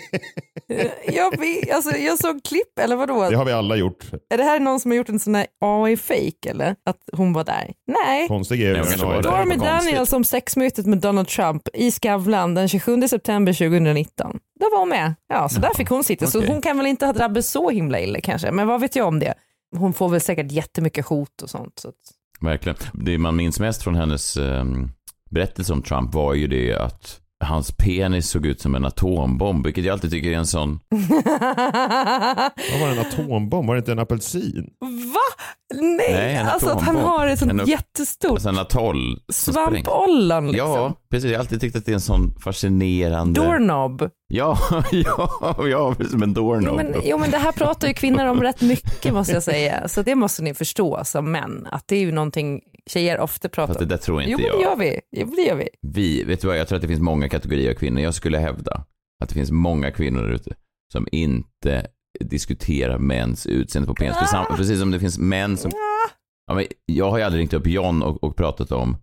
jag, 1.07 1.35
alltså, 1.75 1.97
jag 1.97 2.19
såg 2.19 2.45
klipp, 2.45 2.79
eller 2.81 2.97
vadå? 2.97 3.31
Det 3.31 3.37
har 3.37 3.45
vi 3.45 3.53
alla 3.53 3.77
gjort. 3.77 4.05
Är 4.31 4.37
det 4.37 4.43
här 4.43 4.61
någon 4.61 4.81
som 4.81 4.91
har 4.91 4.97
gjort 4.97 5.09
en 5.09 5.19
sån 5.19 5.35
här 5.35 5.47
AI-fake 5.61 6.51
eller? 6.51 6.77
Att 6.85 6.99
hon 7.13 7.33
var 7.33 7.45
där? 7.45 7.73
Nej. 7.87 8.29
Konstig 8.29 8.63
är 8.63 8.75
där. 8.75 8.83
Stormy. 8.85 9.57
Daniels 9.57 10.13
om 10.13 10.25
sexmötet 10.25 10.87
med 10.87 10.99
Donald 10.99 11.29
Trump 11.29 11.63
i 11.75 11.91
Skavlan 11.91 12.55
den 12.55 12.69
27 12.69 13.09
september 13.09 13.53
2019. 13.53 14.39
Då 14.61 14.67
var 14.71 14.79
hon 14.79 14.89
med. 14.89 15.15
Ja, 15.29 15.49
så 15.49 15.61
där 15.61 15.75
fick 15.77 15.89
hon 15.89 16.05
sitta. 16.05 16.27
Så 16.27 16.39
okej. 16.39 16.51
hon 16.51 16.63
kan 16.63 16.77
väl 16.77 16.87
inte 16.87 17.07
ha 17.07 17.13
drabbats 17.13 17.51
så 17.51 17.71
himla 17.71 18.01
illa 18.01 18.21
kanske. 18.21 18.51
Men 18.51 18.67
vad 18.67 18.81
vet 18.81 18.97
jag 18.97 19.09
om 19.09 19.19
det? 19.19 19.35
Hon 19.77 19.93
får 19.93 20.09
väl 20.09 20.21
säkert 20.21 20.53
jättemycket 20.53 21.07
hot 21.07 21.43
och 21.43 21.51
sånt. 21.51 21.79
Så 21.79 21.89
att... 21.89 21.95
Verkligen. 22.41 22.77
Det 22.93 23.19
man 23.19 23.37
minns 23.37 23.61
mest 23.61 23.83
från 23.83 23.95
hennes 23.95 24.37
ehm, 24.37 24.91
berättelse 25.31 25.73
om 25.73 25.83
Trump 25.83 26.15
var 26.15 26.35
ju 26.35 26.47
det 26.47 26.75
att 26.75 27.21
hans 27.45 27.73
penis 27.73 28.31
såg 28.31 28.47
ut 28.47 28.61
som 28.61 28.75
en 28.75 28.85
atombomb, 28.85 29.67
vilket 29.67 29.85
jag 29.85 29.93
alltid 29.93 30.11
tycker 30.11 30.31
är 30.33 30.37
en 30.37 30.47
sån... 30.47 30.81
Vad 30.91 32.81
var 32.81 32.87
det 32.89 32.93
en 32.93 33.07
atombomb? 33.07 33.67
Var 33.69 33.75
det 33.75 33.79
inte 33.79 33.93
en 33.93 33.99
apelsin? 33.99 34.67
Va? 34.81 35.45
Nej, 35.75 36.13
Nej, 36.13 36.35
en 36.37 36.47
alltså 36.47 36.69
att 36.69 36.83
han 36.83 36.97
har 36.97 37.27
ett 37.27 37.39
sånt 37.39 37.51
En 37.53 37.67
jättestort 37.67 38.31
Alltså 38.31 38.49
en 38.49 38.59
atoll. 38.59 39.19
svampollon 39.33 40.47
liksom. 40.53 40.69
Ja, 40.71 40.95
precis. 41.11 41.31
Jag 41.31 41.39
har 41.39 41.41
alltid 41.41 41.61
tyckt 41.61 41.77
att 41.77 41.85
det 41.87 41.93
är 41.93 41.95
en 41.95 42.01
sån 42.01 42.35
fascinerande... 42.41 43.41
Doorknob. 43.41 44.11
Ja, 44.33 44.59
ja, 44.93 45.55
ja, 45.69 45.95
som 46.11 46.23
en 46.23 46.29
Jo 46.29 46.35
doorknob. 46.35 46.77
men, 46.77 46.95
jo 47.05 47.19
men 47.19 47.31
det 47.31 47.39
här 47.39 47.53
pratar 47.53 47.89
ju 47.89 47.95
kvinnor 47.95 48.27
om 48.27 48.43
rätt 48.43 48.61
mycket 48.61 49.15
måste 49.15 49.33
jag 49.33 49.43
säga. 49.43 49.89
Så 49.89 50.03
det 50.03 50.15
måste 50.15 50.43
ni 50.43 50.55
förstå 50.55 51.01
som 51.05 51.33
män. 51.33 51.69
Att 51.71 51.89
det 51.89 51.97
är 51.97 52.01
ju 52.01 52.13
någonting 52.13 52.61
tjejer 52.87 53.21
ofta 53.21 53.49
pratar 53.49 53.67
Fast 53.67 53.79
det 53.79 53.85
om. 53.85 53.89
där 53.89 53.97
tror 53.97 54.23
Jo 54.23 54.29
inte 54.31 54.43
men 54.43 54.53
det 54.59 54.63
jag. 54.63 54.71
gör 54.71 54.77
vi. 54.77 55.01
Jo, 55.17 55.33
det 55.37 55.43
gör 55.43 55.55
vi. 55.57 55.69
Vi, 55.83 56.25
vet 56.25 56.41
du 56.41 56.47
vad, 56.49 56.59
jag 56.59 56.69
tror 56.69 56.77
att 56.77 56.83
det 56.83 56.89
finns 56.89 57.01
många 57.01 57.29
kategorier 57.29 57.71
av 57.71 57.75
kvinnor. 57.75 58.01
Jag 58.03 58.15
skulle 58.15 58.39
hävda 58.39 58.85
att 59.23 59.29
det 59.29 59.35
finns 59.35 59.51
många 59.51 59.91
kvinnor 59.91 60.23
där 60.23 60.31
ute 60.33 60.55
som 60.93 61.07
inte 61.13 61.87
diskuterar 62.21 62.99
mäns 62.99 63.47
utseende 63.47 63.87
på 63.87 63.95
penis. 63.95 64.17
Sam- 64.31 64.57
Precis 64.57 64.79
som 64.81 64.91
det 64.91 65.01
finns 65.01 65.19
män 65.19 65.57
som... 65.57 65.71
Ja, 66.47 66.55
men 66.55 66.65
jag 66.87 67.11
har 67.11 67.19
ju 67.19 67.25
aldrig 67.25 67.41
ringt 67.41 67.53
upp 67.53 67.67
John 67.67 68.03
och, 68.03 68.25
och 68.25 68.37
pratat 68.37 68.73
om... 68.73 68.97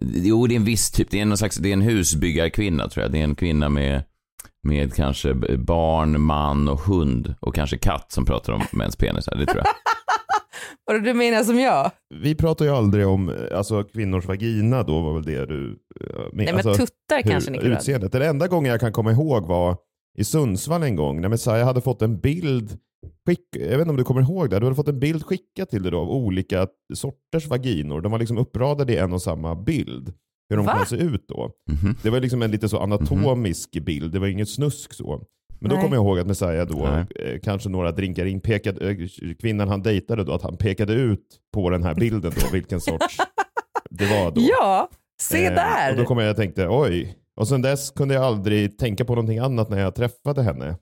Jo, 0.00 0.46
det 0.46 0.54
är 0.54 0.56
en 0.56 0.64
viss 0.64 0.90
typ. 0.90 1.10
Det 1.10 1.20
är, 1.20 1.24
någon 1.24 1.38
slags, 1.38 1.56
det 1.56 1.68
är 1.68 1.72
en 1.72 1.80
husbyggarkvinna 1.82 2.88
tror 2.88 3.02
jag. 3.04 3.12
Det 3.12 3.18
är 3.18 3.24
en 3.24 3.34
kvinna 3.34 3.68
med, 3.68 4.02
med 4.68 4.94
kanske 4.94 5.34
barn, 5.58 6.20
man 6.20 6.68
och 6.68 6.80
hund 6.80 7.34
och 7.40 7.54
kanske 7.54 7.78
katt 7.78 8.12
som 8.12 8.24
pratar 8.24 8.52
om 8.52 8.62
mäns 8.72 8.96
penisar. 8.96 9.36
Det 9.36 9.46
tror 9.46 9.58
jag. 9.58 9.66
Vad 10.86 11.04
du 11.04 11.14
menar 11.14 11.42
som 11.44 11.58
jag? 11.60 11.90
Vi 12.14 12.34
pratar 12.34 12.64
ju 12.64 12.70
aldrig 12.70 13.06
om 13.06 13.32
alltså, 13.54 13.84
kvinnors 13.84 14.26
vagina 14.26 14.82
då 14.82 15.00
var 15.00 15.14
väl 15.14 15.22
det 15.22 15.46
du 15.46 15.70
eh, 16.00 16.06
men, 16.16 16.28
Nej 16.32 16.46
men 16.46 16.54
alltså, 16.54 16.74
tuttar 16.74 17.16
hur- 17.24 17.30
kanske 17.30 17.50
Nicolás. 17.50 17.78
Utseendet. 17.78 18.12
Den 18.12 18.22
enda 18.22 18.46
gången 18.48 18.70
jag 18.70 18.80
kan 18.80 18.92
komma 18.92 19.12
ihåg 19.12 19.46
var 19.46 19.76
i 20.18 20.24
Sundsvall 20.24 20.82
en 20.82 20.96
gång 20.96 21.20
när 21.20 21.28
Messiah 21.28 21.64
hade 21.66 21.80
fått 21.80 22.02
en 22.02 22.20
bild 22.20 22.78
Skick, 23.26 23.40
jag 23.52 23.68
vet 23.68 23.80
inte 23.80 23.90
om 23.90 23.96
du 23.96 24.04
kommer 24.04 24.20
ihåg 24.20 24.50
det, 24.50 24.58
du 24.58 24.66
hade 24.66 24.76
fått 24.76 24.88
en 24.88 25.00
bild 25.00 25.24
skickad 25.24 25.68
till 25.68 25.82
dig 25.82 25.92
då 25.92 25.98
av 26.00 26.10
olika 26.10 26.66
sorters 26.94 27.46
vaginor. 27.46 28.00
De 28.00 28.12
var 28.12 28.18
liksom 28.18 28.38
uppradade 28.38 28.92
i 28.92 28.96
en 28.96 29.12
och 29.12 29.22
samma 29.22 29.54
bild. 29.54 30.12
Hur 30.50 30.56
de 30.56 30.66
Va? 30.66 30.72
kan 30.76 30.86
se 30.86 30.96
ut 30.96 31.24
då. 31.28 31.50
Mhm. 31.70 31.94
Det 32.02 32.10
var 32.10 32.20
liksom 32.20 32.42
en 32.42 32.50
lite 32.50 32.68
så 32.68 32.78
anatomisk 32.78 33.70
bild, 33.70 34.12
det 34.12 34.18
var 34.18 34.26
inget 34.26 34.48
snusk 34.48 34.92
så. 34.94 35.22
Men 35.60 35.70
då 35.70 35.76
kommer 35.76 35.96
jag 35.96 36.04
ihåg 36.04 36.18
att 36.18 36.26
Messiah 36.26 36.66
då, 36.66 36.86
eh, 36.86 37.40
kanske 37.42 37.68
några 37.68 37.92
drinkar 37.92 38.24
in, 38.26 38.40
pekade, 38.40 38.90
eh, 38.90 38.96
kvinnan 39.40 39.68
han 39.68 39.82
dejtade 39.82 40.24
då, 40.24 40.32
att 40.32 40.42
han 40.42 40.56
pekade 40.56 40.92
ut 40.92 41.26
på 41.54 41.70
den 41.70 41.82
här 41.82 41.94
bilden 41.94 42.32
då, 42.36 42.46
vilken 42.52 42.80
sorts 42.80 43.16
det 43.90 44.04
var 44.06 44.30
då. 44.30 44.40
Ja, 44.40 44.88
se 45.20 45.44
Eh, 45.46 45.54
där. 45.54 45.90
Och 45.92 45.96
då 45.98 46.04
kommer 46.04 46.22
jag 46.22 46.30
och 46.30 46.36
tänkte, 46.36 46.68
oj. 46.68 47.16
Och 47.36 47.48
sen 47.48 47.62
dess 47.62 47.90
kunde 47.90 48.14
jag 48.14 48.24
aldrig 48.24 48.78
tänka 48.78 49.04
på 49.04 49.14
någonting 49.14 49.38
annat 49.38 49.70
när 49.70 49.80
jag 49.80 49.94
träffade 49.94 50.42
henne. 50.42 50.76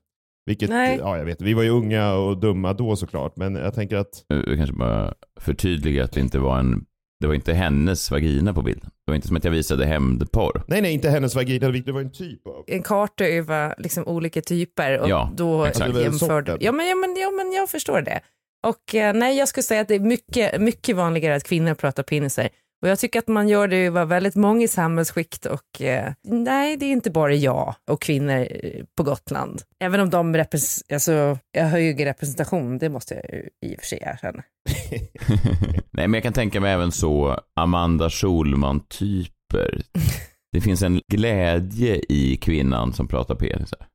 Vilket, 0.47 0.71
Nej. 0.71 0.97
ja 1.01 1.19
jag 1.19 1.25
vet, 1.25 1.43
vi 1.43 1.55
var 1.55 1.63
ju 1.63 1.71
unga 1.71 2.13
och 2.13 2.41
dumma 2.41 2.73
då 2.73 2.97
såklart, 2.97 3.37
men 3.37 3.55
jag 3.55 3.75
tänker 3.75 3.97
att 3.97 4.25
Jag 4.29 4.57
kanske 4.57 4.77
bara 4.77 5.15
förtydliga 5.41 6.05
att 6.05 6.13
det 6.13 6.21
inte 6.21 6.39
var 6.39 6.59
en... 6.59 6.85
Det 7.21 7.27
var 7.27 7.35
inte 7.35 7.53
hennes 7.53 8.11
vagina 8.11 8.55
på 8.55 8.63
bilden. 8.63 8.91
Det 9.07 9.11
var 9.11 9.15
inte 9.15 9.29
som 9.29 9.37
att 9.37 9.45
jag 9.45 9.51
visade 9.51 9.87
hämndporr. 9.87 10.63
Nej, 10.67 10.83
nej, 10.83 10.93
inte 10.93 11.11
hennes 11.11 11.35
vagina. 11.35 11.69
Det 11.69 11.93
var 11.93 12.01
en 12.01 12.13
typ 12.13 12.47
av. 12.47 12.65
en 12.67 12.83
karta 12.83 13.25
över 13.25 13.75
liksom 13.79 14.07
olika 14.07 14.41
typer 14.41 14.99
och 14.99 15.09
Ja, 15.09 15.33
då 15.37 15.65
exakt. 15.65 15.97
Jämförde... 15.97 16.57
Ja 16.61 16.73
men, 16.73 16.89
ja, 16.89 16.95
men, 16.95 17.17
ja 17.17 17.31
men 17.31 17.53
jag 17.53 17.71
förstår 17.71 18.01
det. 18.01 18.21
Och 18.67 18.95
eh, 18.95 19.15
nej 19.15 19.39
jag 19.39 19.49
skulle 19.49 19.63
säga 19.65 19.81
att 19.81 19.89
det 19.89 19.95
är 19.95 20.01
mycket, 20.01 20.61
mycket 20.61 20.97
vanligare 20.97 21.35
att 21.37 21.45
kvinnor 21.45 21.75
pratar 21.75 22.03
penisar. 22.03 22.49
Och 22.83 22.89
jag 22.89 22.99
tycker 22.99 23.19
att 23.19 23.29
man 23.29 23.49
gör 23.49 23.69
det 23.69 23.77
över 23.77 24.05
väldigt 24.05 24.37
många 24.37 24.69
samhällsskikt 24.69 25.47
och 25.47 25.83
eh, 25.83 26.13
nej 26.25 26.77
det 26.77 26.87
är 26.87 26.93
inte 26.93 27.11
bara 27.11 27.35
jag 27.35 27.75
och 27.91 28.03
kvinnor 28.03 28.47
eh, 28.51 28.85
på 28.97 29.03
Gotland. 29.03 29.63
Även 29.81 30.01
om 30.01 30.11
de 30.11 30.37
representerar, 30.37 30.97
alltså 30.97 31.39
jag 31.53 31.63
har 31.63 31.71
högre 31.71 32.05
representation, 32.05 32.79
det 32.79 32.89
måste 32.89 33.15
jag 33.15 33.25
ju 33.25 33.71
i 33.71 33.77
och 33.77 33.81
för 33.81 33.87
sig 33.87 33.99
erkänna. 34.03 34.43
Nej, 35.91 36.09
men 36.09 36.15
jag 36.15 36.23
kan 36.23 36.33
tänka 36.33 36.61
mig 36.61 36.73
även 36.73 36.93
så 36.93 37.41
Amanda 37.57 38.11
Schulman-typer. 38.11 39.83
Det 40.53 40.61
finns 40.61 40.83
en 40.83 41.01
glädje 41.09 42.01
i 42.09 42.37
kvinnan 42.37 42.93
som 42.93 43.09
pratar 43.09 43.35
penisar. 43.35 43.88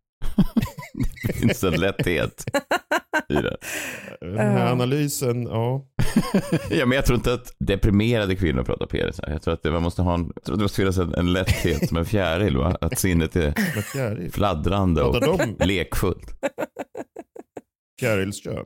Det 1.27 1.33
finns 1.33 1.63
en 1.63 1.73
lätthet 1.73 2.43
i 3.29 3.33
det. 3.33 3.57
Den 4.21 4.37
här 4.37 4.71
analysen, 4.71 5.43
ja. 5.43 5.87
Ja, 6.69 6.85
men 6.85 6.95
jag 6.95 7.05
tror 7.05 7.17
inte 7.17 7.33
att 7.33 7.55
deprimerade 7.59 8.35
kvinnor 8.35 8.63
pratar 8.63 8.85
penisar. 8.85 9.29
Jag 9.29 9.41
tror 9.41 9.53
att 9.53 9.63
det, 9.63 9.71
man 9.71 9.83
måste 9.83 10.01
ha 10.01 10.13
en, 10.13 10.31
jag 10.35 10.43
tror 10.43 10.53
att 10.53 10.59
det 10.59 10.63
måste 10.63 10.75
finnas 10.81 10.97
en, 10.97 11.13
en 11.13 11.33
lätthet 11.33 11.87
som 11.87 11.97
en 11.97 12.05
fjäril, 12.05 12.57
va? 12.57 12.77
Att 12.81 12.99
sinnet 12.99 13.35
är 13.35 14.29
fladdrande 14.31 15.01
och 15.03 15.21
de 15.21 15.55
lekfullt. 15.65 16.35
fjärilskön? 17.99 18.65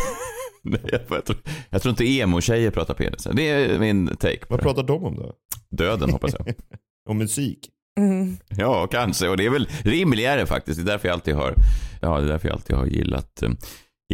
Nej, 0.64 0.80
jag, 0.84 1.00
jag, 1.10 1.24
tror, 1.24 1.38
jag 1.70 1.82
tror 1.82 1.90
inte 1.90 2.04
emo-tjejer 2.04 2.70
pratar 2.70 2.94
penisar. 2.94 3.32
Det 3.32 3.48
är 3.48 3.78
min 3.78 4.16
take 4.16 4.40
Vad 4.48 4.60
pratar 4.60 4.82
de 4.82 5.04
om 5.04 5.16
då? 5.16 5.34
Döden, 5.70 6.10
hoppas 6.10 6.34
jag. 6.38 6.54
Om 7.08 7.18
musik? 7.18 7.70
Mm. 8.00 8.36
Ja, 8.48 8.86
kanske. 8.86 9.28
Och 9.28 9.36
det 9.36 9.46
är 9.46 9.50
väl 9.50 9.68
rimligare 9.84 10.46
faktiskt. 10.46 10.78
Det 10.78 10.82
är 10.82 10.92
därför 10.92 11.08
jag 11.08 11.14
alltid 11.14 11.34
har, 11.34 11.54
ja, 12.00 12.18
det 12.18 12.24
är 12.24 12.28
därför 12.28 12.48
jag 12.48 12.54
alltid 12.54 12.76
har 12.76 12.86
gillat 12.86 13.42
um, 13.42 13.56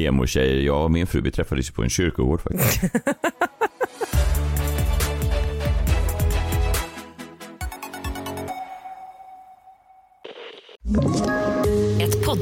emo-tjejer. 0.00 0.62
Jag 0.62 0.84
och 0.84 0.90
min 0.90 1.06
fru, 1.06 1.20
vi 1.20 1.30
träffades 1.30 1.68
ju 1.68 1.72
på 1.72 1.82
en 1.82 1.90
kyrkogård 1.90 2.40
faktiskt. 2.40 2.80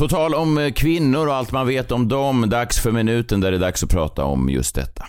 På 0.00 0.08
tal 0.08 0.34
om 0.34 0.58
eh, 0.58 0.72
kvinnor 0.72 1.26
och 1.26 1.34
allt 1.34 1.52
man 1.52 1.66
vet 1.66 1.92
om 1.92 2.08
dem, 2.08 2.50
dags 2.50 2.82
för 2.82 2.92
minuten 2.92 3.40
där 3.40 3.50
det 3.50 3.56
är 3.56 3.60
dags 3.60 3.84
att 3.84 3.90
prata 3.90 4.24
om 4.24 4.48
just 4.48 4.74
detta. 4.74 5.06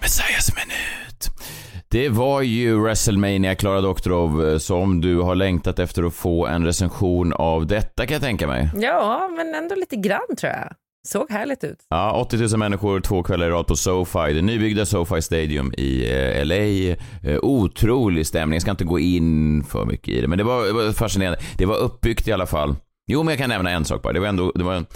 Messias 0.00 0.52
minut. 0.54 1.30
Det 1.88 2.08
var 2.08 2.42
ju 2.42 2.80
WrestleMania, 2.80 3.54
Klara 3.54 3.80
Doktorov, 3.80 4.48
eh, 4.48 4.58
som 4.58 5.00
du 5.00 5.20
har 5.20 5.34
längtat 5.34 5.78
efter 5.78 6.02
att 6.02 6.14
få 6.14 6.46
en 6.46 6.64
recension 6.64 7.32
av 7.32 7.66
detta 7.66 8.06
kan 8.06 8.14
jag 8.14 8.22
tänka 8.22 8.46
mig. 8.46 8.70
Ja, 8.74 9.30
men 9.36 9.54
ändå 9.54 9.74
lite 9.74 9.96
grann 9.96 10.36
tror 10.40 10.52
jag. 10.52 10.72
Såg 11.06 11.30
härligt 11.30 11.64
ut. 11.64 11.78
Ja, 11.88 12.12
80 12.12 12.36
000 12.36 12.58
människor 12.58 13.00
två 13.00 13.22
kvällar 13.22 13.46
i 13.46 13.50
rad 13.50 13.66
på 13.66 13.76
SoFi, 13.76 14.32
det 14.32 14.42
nybyggda 14.42 14.86
SoFi 14.86 15.22
Stadium 15.22 15.72
i 15.76 16.12
eh, 16.12 16.44
LA. 16.46 16.54
Eh, 17.30 17.38
otrolig 17.42 18.26
stämning, 18.26 18.54
jag 18.54 18.62
ska 18.62 18.70
inte 18.70 18.84
gå 18.84 18.98
in 18.98 19.64
för 19.64 19.84
mycket 19.84 20.08
i 20.08 20.20
det, 20.20 20.28
men 20.28 20.38
det 20.38 20.44
var, 20.44 20.66
det 20.66 20.72
var 20.72 20.92
fascinerande. 20.92 21.38
Det 21.58 21.66
var 21.66 21.76
uppbyggt 21.76 22.28
i 22.28 22.32
alla 22.32 22.46
fall. 22.46 22.76
Jo, 23.06 23.22
men 23.22 23.32
jag 23.32 23.38
kan 23.38 23.48
nämna 23.48 23.70
en 23.70 23.84
sak 23.84 24.02
bara. 24.02 24.12
Det 24.12 24.20
var 24.20 24.28
ändå, 24.28 24.52
det 24.54 24.64
var 24.64 24.74
en, 24.74 24.86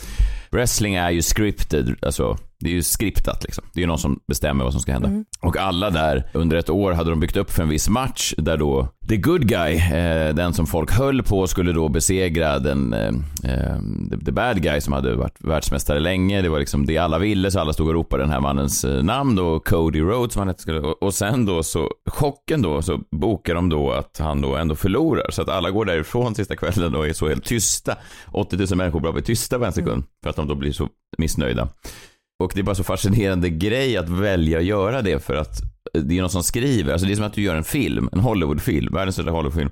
wrestling 0.51 0.95
är 0.95 1.11
ju 1.11 1.23
scripted, 1.23 1.97
alltså 2.03 2.39
det 2.61 2.69
är 2.69 2.73
ju 2.73 2.83
skriptat 2.83 3.45
liksom. 3.45 3.65
Det 3.73 3.81
är 3.81 3.83
ju 3.83 3.87
någon 3.87 3.99
som 3.99 4.21
bestämmer 4.29 4.65
vad 4.65 4.73
som 4.73 4.83
ska 4.83 4.93
hända. 4.93 5.09
Mm. 5.09 5.25
Och 5.41 5.57
alla 5.57 5.91
där, 5.91 6.31
under 6.35 6.57
ett 6.57 6.71
år 6.71 6.93
hade 6.93 7.11
de 7.11 7.21
byggt 7.21 7.37
upp 7.37 7.51
för 7.51 7.63
en 7.63 7.69
viss 7.69 7.89
match 7.89 8.35
där 8.37 8.57
då 8.57 8.89
the 9.11 9.17
good 9.17 9.49
guy, 9.49 9.77
eh, 9.77 10.35
den 10.35 10.55
som 10.55 10.67
folk 10.67 10.93
höll 10.93 11.23
på, 11.23 11.47
skulle 11.47 11.73
då 11.73 11.89
besegra 11.89 12.59
den 12.59 12.93
eh, 12.93 13.09
eh, 13.45 13.79
the, 14.25 14.33
bad 14.33 14.63
guy 14.63 14.81
som 14.81 14.93
hade 14.93 15.15
varit 15.15 15.37
världsmästare 15.39 16.01
länge. 16.01 16.43
Det 16.43 16.49
var 16.49 16.59
liksom 16.59 16.87
det 16.87 16.99
alla 16.99 17.19
ville, 17.19 17.51
så 17.51 17.61
alla 17.61 17.73
stod 17.73 17.89
och 17.89 17.95
ropade 17.95 18.23
den 18.23 18.31
här 18.31 18.41
mannens 18.41 18.85
eh, 18.85 19.03
namn 19.03 19.37
då, 19.37 19.61
Cody 19.61 20.01
Rhodes 20.01 20.33
som 20.33 20.41
han 20.41 20.49
hette. 20.49 20.73
Och, 20.73 21.03
och 21.03 21.15
sen 21.15 21.47
då 21.47 21.63
så, 21.63 21.91
chocken 22.11 22.63
då, 22.63 22.83
så 22.83 23.01
bokar 23.11 23.55
de 23.55 23.69
då 23.69 23.93
att 23.93 24.19
han 24.19 24.41
då 24.41 24.57
ändå 24.57 24.75
förlorar. 24.75 25.31
Så 25.31 25.43
att 25.43 25.49
alla 25.49 25.71
går 25.71 25.85
därifrån 25.85 26.35
sista 26.35 26.57
kvällen 26.57 26.95
och 26.95 27.09
är 27.09 27.13
så 27.13 27.29
helt 27.29 27.45
tysta. 27.45 27.97
80 28.33 28.57
000 28.57 28.67
människor 28.77 29.01
bara 29.01 29.13
blir 29.13 29.23
tysta 29.23 29.59
på 29.59 29.65
en 29.65 29.73
sekund 29.73 30.05
för 30.23 30.31
att 30.31 30.37
de 30.37 30.49
då 30.49 30.55
blir 30.55 30.73
så 30.73 30.89
missnöjda. 31.19 31.69
Och 32.41 32.53
det 32.55 32.61
är 32.61 32.65
bara 32.65 32.75
så 32.75 32.85
fascinerande 32.85 33.51
grej 33.51 33.97
att 33.97 34.09
välja 34.09 34.59
att 34.59 34.65
göra 34.65 35.03
det 35.03 35.25
för 35.25 35.35
att 35.35 35.61
det 35.93 36.19
är 36.19 36.21
någon 36.21 36.31
som 36.31 36.43
skriver, 36.43 36.93
alltså 36.93 37.07
det 37.07 37.13
är 37.13 37.17
som 37.17 37.25
att 37.25 37.33
du 37.33 37.43
gör 37.43 37.57
en 37.57 37.65
film, 37.65 38.09
en 38.13 38.21
Hollywoodfilm, 38.21 38.95
världens 38.95 39.15
största 39.15 39.31
Hollywoodfilm, 39.31 39.71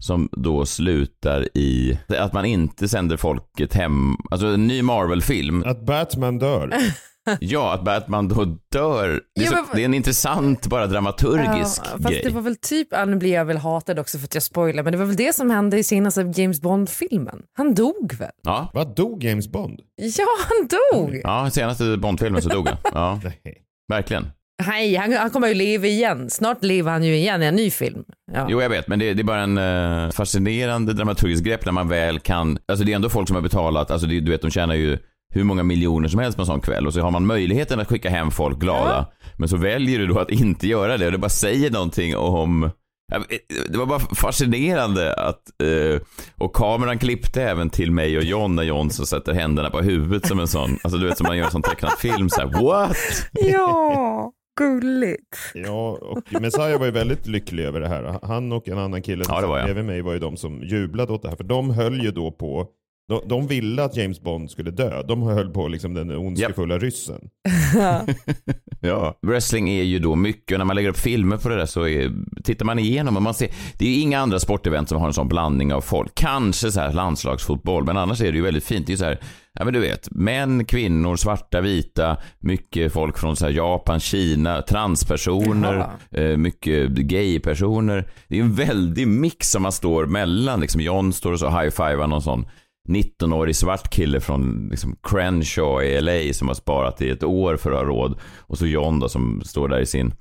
som 0.00 0.28
då 0.32 0.66
slutar 0.66 1.48
i 1.54 1.98
att 2.08 2.32
man 2.32 2.44
inte 2.44 2.88
sänder 2.88 3.16
folket 3.16 3.74
hem, 3.74 4.16
alltså 4.30 4.46
en 4.46 4.66
ny 4.66 4.82
Marvel-film. 4.82 5.62
Att 5.66 5.86
Batman 5.86 6.38
dör. 6.38 6.72
Ja, 7.40 7.74
att 7.74 7.84
Batman 7.84 8.28
då 8.28 8.44
dör. 8.72 9.08
Det 9.34 9.40
är, 9.40 9.44
Ja, 9.44 9.50
så, 9.50 9.54
men- 9.54 9.64
det 9.74 9.80
är 9.80 9.84
en 9.84 9.94
intressant, 9.94 10.66
bara 10.66 10.86
dramaturgisk 10.86 11.82
Ja, 11.84 11.90
fast 11.90 12.08
grej. 12.08 12.20
det 12.24 12.30
var 12.30 12.40
väl 12.42 12.56
typ, 12.56 12.88
ja, 12.90 13.04
nu 13.04 13.16
blir 13.16 13.32
jag 13.32 13.44
väl 13.44 13.56
hatad 13.56 13.98
också 13.98 14.18
för 14.18 14.24
att 14.24 14.34
jag 14.34 14.42
spoilar, 14.42 14.82
men 14.82 14.92
det 14.92 14.98
var 14.98 15.04
väl 15.06 15.16
det 15.16 15.34
som 15.34 15.50
hände 15.50 15.78
i 15.78 15.84
senaste 15.84 16.32
James 16.36 16.60
Bond-filmen. 16.60 17.42
Han 17.58 17.74
dog 17.74 18.14
väl? 18.18 18.30
Ja, 18.42 18.70
Vad 18.74 18.94
dog 18.96 19.24
James 19.24 19.48
Bond? 19.48 19.80
Ja, 19.96 20.24
han 20.48 20.68
dog! 20.68 21.20
ja 21.24 21.50
senaste 21.50 21.96
Bond-filmen 21.96 22.42
så 22.42 22.48
dog 22.48 22.68
han. 22.68 22.76
Ja, 22.94 23.20
verkligen. 23.92 24.30
Nej, 24.66 24.94
han, 24.96 25.12
han 25.12 25.30
kommer 25.30 25.48
ju 25.48 25.54
leva 25.54 25.86
igen. 25.86 26.30
Snart 26.30 26.64
lever 26.64 26.90
han 26.92 27.04
ju 27.04 27.16
igen 27.16 27.42
i 27.42 27.46
en 27.46 27.54
ny 27.56 27.70
film. 27.70 28.04
Ja. 28.32 28.46
Jo, 28.50 28.62
jag 28.62 28.68
vet, 28.68 28.88
men 28.88 28.98
det, 28.98 29.14
det 29.14 29.22
är 29.22 29.24
bara 29.24 29.40
en 29.42 29.58
eh, 29.58 30.10
fascinerande 30.10 30.92
dramaturgisk 30.92 31.44
grepp 31.44 31.64
när 31.64 31.72
man 31.72 31.88
väl 31.88 32.20
kan, 32.20 32.58
alltså 32.68 32.84
det 32.84 32.92
är 32.92 32.96
ändå 32.96 33.08
folk 33.08 33.28
som 33.28 33.34
har 33.34 33.42
betalat, 33.42 33.90
alltså 33.90 34.06
det, 34.06 34.20
du 34.20 34.30
vet, 34.30 34.42
de 34.42 34.50
tjänar 34.50 34.74
ju 34.74 34.98
hur 35.30 35.44
många 35.44 35.62
miljoner 35.62 36.08
som 36.08 36.20
helst 36.20 36.36
på 36.36 36.42
en 36.42 36.46
sån 36.46 36.60
kväll 36.60 36.86
och 36.86 36.94
så 36.94 37.00
har 37.00 37.10
man 37.10 37.26
möjligheten 37.26 37.80
att 37.80 37.88
skicka 37.88 38.10
hem 38.10 38.30
folk 38.30 38.58
glada. 38.58 39.06
Men 39.36 39.48
så 39.48 39.56
väljer 39.56 39.98
du 39.98 40.06
då 40.06 40.18
att 40.18 40.30
inte 40.30 40.66
göra 40.68 40.96
det 40.98 41.06
och 41.06 41.12
det 41.12 41.18
bara 41.18 41.28
säger 41.28 41.70
någonting 41.70 42.16
om 42.16 42.70
Ja, 43.12 43.20
Det 43.68 43.78
var 43.78 43.86
bara 43.86 43.98
fascinerande 43.98 45.14
att, 45.14 45.40
eh, 45.62 46.00
och 46.38 46.52
kameran 46.54 46.98
klippte 46.98 47.42
även 47.42 47.70
till 47.70 47.90
mig 47.92 48.16
och 48.18 48.22
John 48.24 48.56
när 48.56 48.62
John 48.62 48.90
så 48.90 49.06
sätter 49.06 49.32
händerna 49.34 49.70
på 49.70 49.80
huvudet 49.80 50.26
som 50.26 50.38
en 50.40 50.48
sån, 50.48 50.78
alltså 50.82 50.98
du 50.98 51.06
vet 51.08 51.18
som 51.18 51.26
man 51.26 51.36
gör 51.36 51.44
en 51.44 51.50
sån 51.50 51.62
tecknad 51.62 51.92
film 51.98 52.28
så 52.28 52.40
här, 52.40 52.62
what? 52.62 52.96
ja, 53.32 54.32
gulligt. 54.58 55.36
Ja, 55.54 55.98
och 56.00 56.40
Messiah 56.42 56.78
var 56.78 56.86
ju 56.86 56.92
väldigt 56.92 57.26
lycklig 57.26 57.64
över 57.64 57.80
det 57.80 57.88
här. 57.88 58.18
Han 58.22 58.52
och 58.52 58.68
en 58.68 58.78
annan 58.78 59.02
kille 59.02 59.24
Ja, 59.28 59.40
det 59.40 59.46
var 59.46 59.58
jag. 59.58 59.64
bredvid 59.66 59.84
mig 59.84 60.02
var 60.02 60.12
ju 60.12 60.18
de 60.18 60.36
som 60.36 60.62
jublade 60.62 61.12
åt 61.12 61.22
det 61.22 61.28
här. 61.28 61.36
För 61.36 61.44
de 61.44 61.70
höll 61.70 62.02
ju 62.04 62.10
då 62.10 62.30
på, 62.30 62.66
de, 63.10 63.28
de 63.28 63.46
ville 63.46 63.84
att 63.84 63.96
James 63.96 64.20
Bond 64.20 64.50
skulle 64.50 64.70
dö. 64.70 65.02
De 65.02 65.22
höll 65.22 65.50
på 65.50 65.68
liksom 65.68 65.94
den 65.94 66.10
ondskefulla 66.16 66.78
ryssen. 66.78 67.20
Ja, 68.82 69.18
wrestling 69.22 69.68
är 69.70 69.82
ju 69.82 69.98
då 69.98 70.14
mycket, 70.14 70.54
och 70.54 70.58
när 70.58 70.64
man 70.64 70.76
lägger 70.76 70.88
upp 70.88 70.98
filmer 70.98 71.36
på 71.36 71.48
det 71.48 71.56
där 71.56 71.66
så 71.66 71.86
är, 71.86 72.12
tittar 72.44 72.64
man 72.64 72.78
igenom 72.78 73.16
och 73.16 73.22
man 73.22 73.34
ser, 73.34 73.48
det 73.78 73.84
är 73.84 73.88
ju 73.88 74.00
inga 74.00 74.20
andra 74.20 74.38
sportevent 74.38 74.88
som 74.88 74.98
har 74.98 75.06
en 75.06 75.12
sån 75.12 75.28
blandning 75.28 75.74
av 75.74 75.80
folk. 75.80 76.14
Kanske 76.14 76.72
så 76.72 76.80
här 76.80 76.92
landslagsfotboll, 76.92 77.84
men 77.84 77.96
annars 77.96 78.20
är 78.20 78.32
det 78.32 78.38
ju 78.38 78.44
väldigt 78.44 78.64
fint. 78.64 78.86
Det 78.86 78.90
är 78.90 78.94
ju 78.94 78.98
så 78.98 79.04
här, 79.04 79.20
ja 79.52 79.64
men 79.64 79.74
du 79.74 79.80
vet, 79.80 80.10
män, 80.10 80.64
kvinnor, 80.64 81.16
svarta, 81.16 81.60
vita, 81.60 82.16
mycket 82.38 82.92
folk 82.92 83.18
från 83.18 83.36
så 83.36 83.44
här 83.44 83.52
Japan, 83.52 84.00
Kina, 84.00 84.62
transpersoner, 84.62 85.90
eh, 86.10 86.36
mycket 86.36 86.90
gaypersoner. 86.90 88.08
Det 88.28 88.38
är 88.38 88.42
en 88.42 88.54
väldig 88.54 89.08
mix 89.08 89.50
som 89.50 89.62
man 89.62 89.72
står 89.72 90.06
mellan, 90.06 90.60
liksom 90.60 90.80
John 90.80 91.12
står 91.12 91.32
och 91.32 91.40
så 91.40 91.48
high-fivar 91.48 92.06
någon 92.06 92.22
sån 92.22 92.46
19-årig 92.88 93.56
svart 93.56 93.90
kille 93.90 94.20
från 94.20 94.68
liksom 94.70 94.96
Crenshaw 95.02 95.86
i 95.86 96.00
LA 96.00 96.32
som 96.34 96.48
har 96.48 96.54
sparat 96.54 97.02
i 97.02 97.10
ett 97.10 97.22
år 97.22 97.56
för 97.56 97.70
att 97.72 97.78
ha 97.78 97.84
råd. 97.84 98.18
Och 98.38 98.58
så 98.58 98.66
John 98.66 99.00
då 99.00 99.08
som 99.08 99.42
står 99.44 99.68
där 99.68 99.80
i 99.80 99.86
sin 99.86 100.14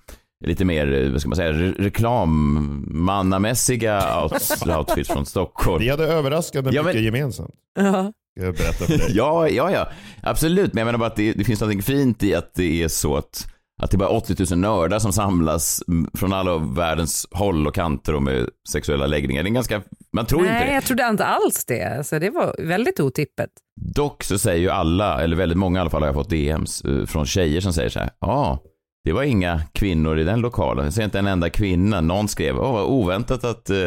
lite 0.45 0.65
mer, 0.65 1.10
vad 1.12 1.22
ska 1.22 1.30
man 1.30 1.36
säga, 1.36 1.52
re- 1.52 1.82
reklammannamässiga 1.82 4.22
out, 4.24 4.34
outfit 4.78 5.08
från 5.08 5.26
Stockholm. 5.26 5.80
Vi 5.84 5.89
hade 5.89 6.08
överraskande 6.08 6.72
Ja, 6.74 6.84
men- 6.84 6.89
mycket 6.89 7.04
gemensamt. 7.06 7.54
Ja. 7.80 8.13
Ska 8.38 8.45
jag 8.45 8.56
berätta 8.56 8.86
för 8.86 8.98
dig. 8.98 9.08
Ja, 9.15 9.50
ja, 9.50 9.72
ja. 9.72 9.88
Absolut. 10.24 10.74
Men 10.74 10.82
jag 10.82 10.86
menar 10.86 11.00
bara 11.00 11.08
att 11.08 11.15
det, 11.15 11.34
det 11.34 11.43
finns 11.43 11.62
något 11.62 11.84
fint 11.86 12.24
i 12.24 12.36
att 12.36 12.54
det 12.56 12.84
är 12.84 12.88
så 12.88 13.15
att, 13.17 13.48
att 13.80 13.92
det 13.92 13.96
är 13.96 14.00
bara 14.00 14.10
80 14.10 14.36
000 14.50 14.60
nördar 14.60 15.00
som 15.00 15.13
samlas 15.13 15.84
från 16.13 16.34
alla 16.34 16.58
världens 16.58 17.28
håll 17.32 17.68
och 17.68 17.76
kanter 17.76 18.15
och 18.15 18.24
med 18.24 18.50
sexuella 18.70 19.08
läggningar. 19.08 19.44
Det 19.44 19.48
är 19.48 19.50
en 19.50 19.54
ganska, 19.54 19.82
man 20.13 20.26
tror 20.26 20.42
inte 20.42 20.54
Nej, 20.54 20.68
det. 20.68 20.74
jag 20.74 20.84
trodde 20.84 21.08
inte 21.10 21.26
alls 21.26 21.65
det. 21.65 22.08
Så 22.08 22.20
det 22.20 22.30
var 22.30 22.56
väldigt 22.60 23.00
otippat. 23.00 23.50
Dock 23.96 24.24
så 24.24 24.38
säger 24.38 24.60
ju 24.60 24.70
alla, 24.70 25.24
eller 25.24 25.36
väldigt 25.36 25.58
många 25.58 25.80
i 25.80 25.82
alla 25.82 25.89
fall 25.89 26.02
har 26.02 26.08
jag 26.08 26.15
fått 26.15 26.30
DMs 26.30 26.82
eh, 26.82 27.06
från 27.06 27.26
tjejer 27.26 27.62
som 27.62 27.74
säger 27.74 27.89
så 27.89 28.00
här, 28.00 28.10
ja, 28.20 28.60
det 29.04 29.14
var 29.14 29.24
inga 29.24 29.62
kvinnor 29.74 30.20
i 30.20 30.24
den 30.24 30.42
lokalen. 30.42 30.86
Jag 30.86 30.94
ser 30.94 31.04
inte 31.04 31.20
en 31.20 31.28
enda 31.28 31.50
kvinna. 31.50 32.02
Någon 32.02 32.28
skrev, 32.28 32.60
åh 32.60 32.72
vad 32.72 32.86
oväntat 32.86 33.44
att 33.44 33.70
eh, 33.70 33.78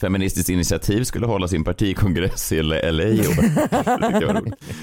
Feministiskt 0.00 0.48
initiativ 0.48 1.04
skulle 1.04 1.26
hålla 1.26 1.48
sin 1.48 1.64
partikongress 1.64 2.52
i 2.52 2.62
LA. 2.62 2.78
i 3.02 3.20
år." 3.20 3.42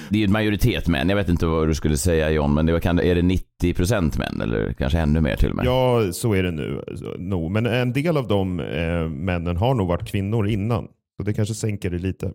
det, 0.09 0.15
är 0.15 0.19
ju 0.19 0.23
en 0.23 0.31
majoritet 0.31 0.87
män. 0.87 1.09
Jag 1.09 1.15
vet 1.15 1.29
inte 1.29 1.45
vad 1.45 1.67
du 1.67 1.75
skulle 1.75 1.97
säga 1.97 2.29
John, 2.29 2.53
men 2.53 2.65
det 2.65 2.73
var, 2.73 2.79
kan, 2.79 2.99
är 2.99 3.15
det 3.15 3.21
90% 3.21 4.19
män 4.19 4.41
eller 4.41 4.73
kanske 4.73 4.99
ännu 4.99 5.21
mer 5.21 5.35
till 5.35 5.49
och 5.49 5.55
med? 5.55 5.65
Ja, 5.65 6.13
så 6.13 6.33
är 6.33 6.43
det 6.43 6.51
nu. 6.51 6.83
No. 7.17 7.49
Men 7.49 7.65
en 7.65 7.93
del 7.93 8.17
av 8.17 8.27
de 8.27 8.59
eh, 8.59 9.09
männen 9.09 9.57
har 9.57 9.73
nog 9.73 9.87
varit 9.87 10.07
kvinnor 10.07 10.47
innan. 10.47 10.87
Så 11.17 11.23
det 11.23 11.33
kanske 11.33 11.55
sänker 11.55 11.89
det 11.89 11.97
lite. 11.97 12.31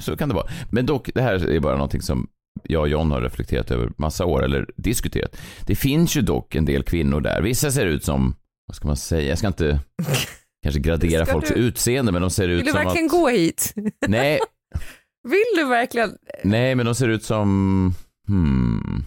Så 0.00 0.16
kan 0.16 0.28
det 0.28 0.34
vara. 0.34 0.46
Men 0.70 0.86
dock, 0.86 1.10
det 1.14 1.22
här 1.22 1.48
är 1.50 1.60
bara 1.60 1.74
någonting 1.74 2.02
som 2.02 2.28
jag 2.64 2.80
och 2.80 2.88
John 2.88 3.10
har 3.10 3.20
reflekterat 3.20 3.70
över 3.70 3.92
massa 3.96 4.24
år, 4.24 4.44
eller 4.44 4.66
diskuterat. 4.76 5.36
Det 5.66 5.76
finns 5.76 6.16
ju 6.16 6.22
dock 6.22 6.54
en 6.54 6.64
del 6.64 6.82
kvinnor 6.82 7.20
där. 7.20 7.42
Vissa 7.42 7.70
ser 7.70 7.86
ut 7.86 8.04
som, 8.04 8.34
vad 8.66 8.76
ska 8.76 8.86
man 8.86 8.96
säga, 8.96 9.28
jag 9.28 9.38
ska 9.38 9.46
inte 9.46 9.80
kanske 10.62 10.80
gradera 10.80 11.24
Ska 11.24 11.32
folks 11.34 11.48
du- 11.48 11.54
utseende, 11.54 12.12
men 12.12 12.22
de 12.22 12.30
ser 12.30 12.48
ut 12.48 12.58
Vill 12.58 12.66
du 12.66 12.72
som 12.72 12.84
verkligen 12.84 13.06
att... 13.06 13.10
gå 13.12 13.28
hit? 13.28 13.74
Nej, 14.08 14.40
Vill 15.28 15.44
du 15.56 15.64
verkligen? 15.64 16.16
nej, 16.44 16.74
men 16.74 16.86
de 16.86 16.94
ser 16.94 17.08
ut 17.08 17.24
som... 17.24 17.94
Hmm. 18.28 19.04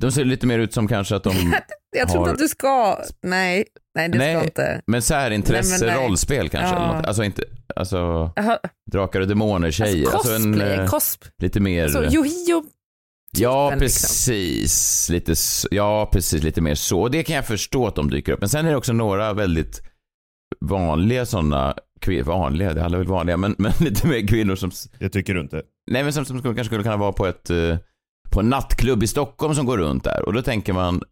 De 0.00 0.12
ser 0.12 0.24
lite 0.24 0.46
mer 0.46 0.58
ut 0.58 0.72
som 0.74 0.88
kanske 0.88 1.16
att 1.16 1.22
de... 1.24 1.32
Jag 1.96 2.08
tror 2.08 2.18
Har- 2.20 2.24
inte 2.28 2.32
att 2.32 2.38
du 2.38 2.48
ska. 2.48 2.98
Nej, 3.22 3.64
nej 3.94 4.08
det 4.08 4.18
Nej. 4.18 4.34
ska 4.36 4.44
inte. 4.44 4.82
Men 4.86 5.02
särintresse, 5.02 5.70
Nej, 5.70 5.88
men 5.88 5.96
nej. 5.96 6.06
rollspel 6.08 6.48
kanske. 6.48 6.74
Ja. 6.74 6.84
Eller 6.84 6.96
något. 6.96 7.06
Alltså 7.06 7.24
inte... 7.24 7.42
Alltså, 7.76 8.32
Jaha, 8.36 8.58
drakar 8.92 9.20
och 9.20 9.28
demoner 9.28 9.70
tjejer. 9.70 10.02
Alltså, 10.04 10.16
Alltså, 10.16 10.32
en, 10.34 10.52
cosplay, 10.52 10.72
eh, 10.78 10.86
cosp. 10.86 11.24
lite 11.42 11.60
mer... 11.60 11.82
Alltså, 11.84 12.04
Yohio. 12.04 12.64
Ja, 13.38 13.68
typen, 13.70 13.80
liksom. 13.80 14.08
precis. 14.08 15.08
Lite, 15.10 15.32
s- 15.32 15.66
ja, 15.70 16.08
precis. 16.12 16.42
Lite 16.42 16.60
mer 16.60 16.74
så. 16.74 17.08
Det 17.08 17.22
kan 17.22 17.36
jag 17.36 17.46
förstå 17.46 17.86
att 17.86 17.94
de 17.94 18.10
dyker 18.10 18.32
upp. 18.32 18.40
Men 18.40 18.48
sen 18.48 18.66
är 18.66 18.70
det 18.70 18.76
också 18.76 18.92
några 18.92 19.32
väldigt 19.32 19.82
vanliga 20.60 21.26
sådana, 21.26 21.74
vanliga, 22.24 22.74
det 22.74 22.80
är 22.80 22.84
alla 22.84 22.98
väl 22.98 23.06
vanliga, 23.06 23.36
men, 23.36 23.54
men 23.58 23.72
lite 23.80 24.06
mer 24.06 24.26
kvinnor 24.26 24.56
som, 24.56 24.70
Det 24.98 25.08
tycker 25.08 25.34
du 25.34 25.40
inte? 25.40 25.62
nej 25.90 26.02
men 26.04 26.12
som, 26.12 26.24
som 26.24 26.42
kanske 26.42 26.64
skulle 26.64 26.82
kunna 26.82 26.96
vara 26.96 27.12
på 27.12 27.26
ett, 27.26 27.50
eh, 27.50 27.76
på 28.30 28.40
en 28.40 28.48
nattklubb 28.48 29.02
i 29.02 29.06
Stockholm 29.06 29.54
som 29.54 29.66
går 29.66 29.78
runt 29.78 30.04
där. 30.04 30.22
Och 30.26 30.32
då 30.32 30.42
tänker 30.42 30.72
man 30.72 31.02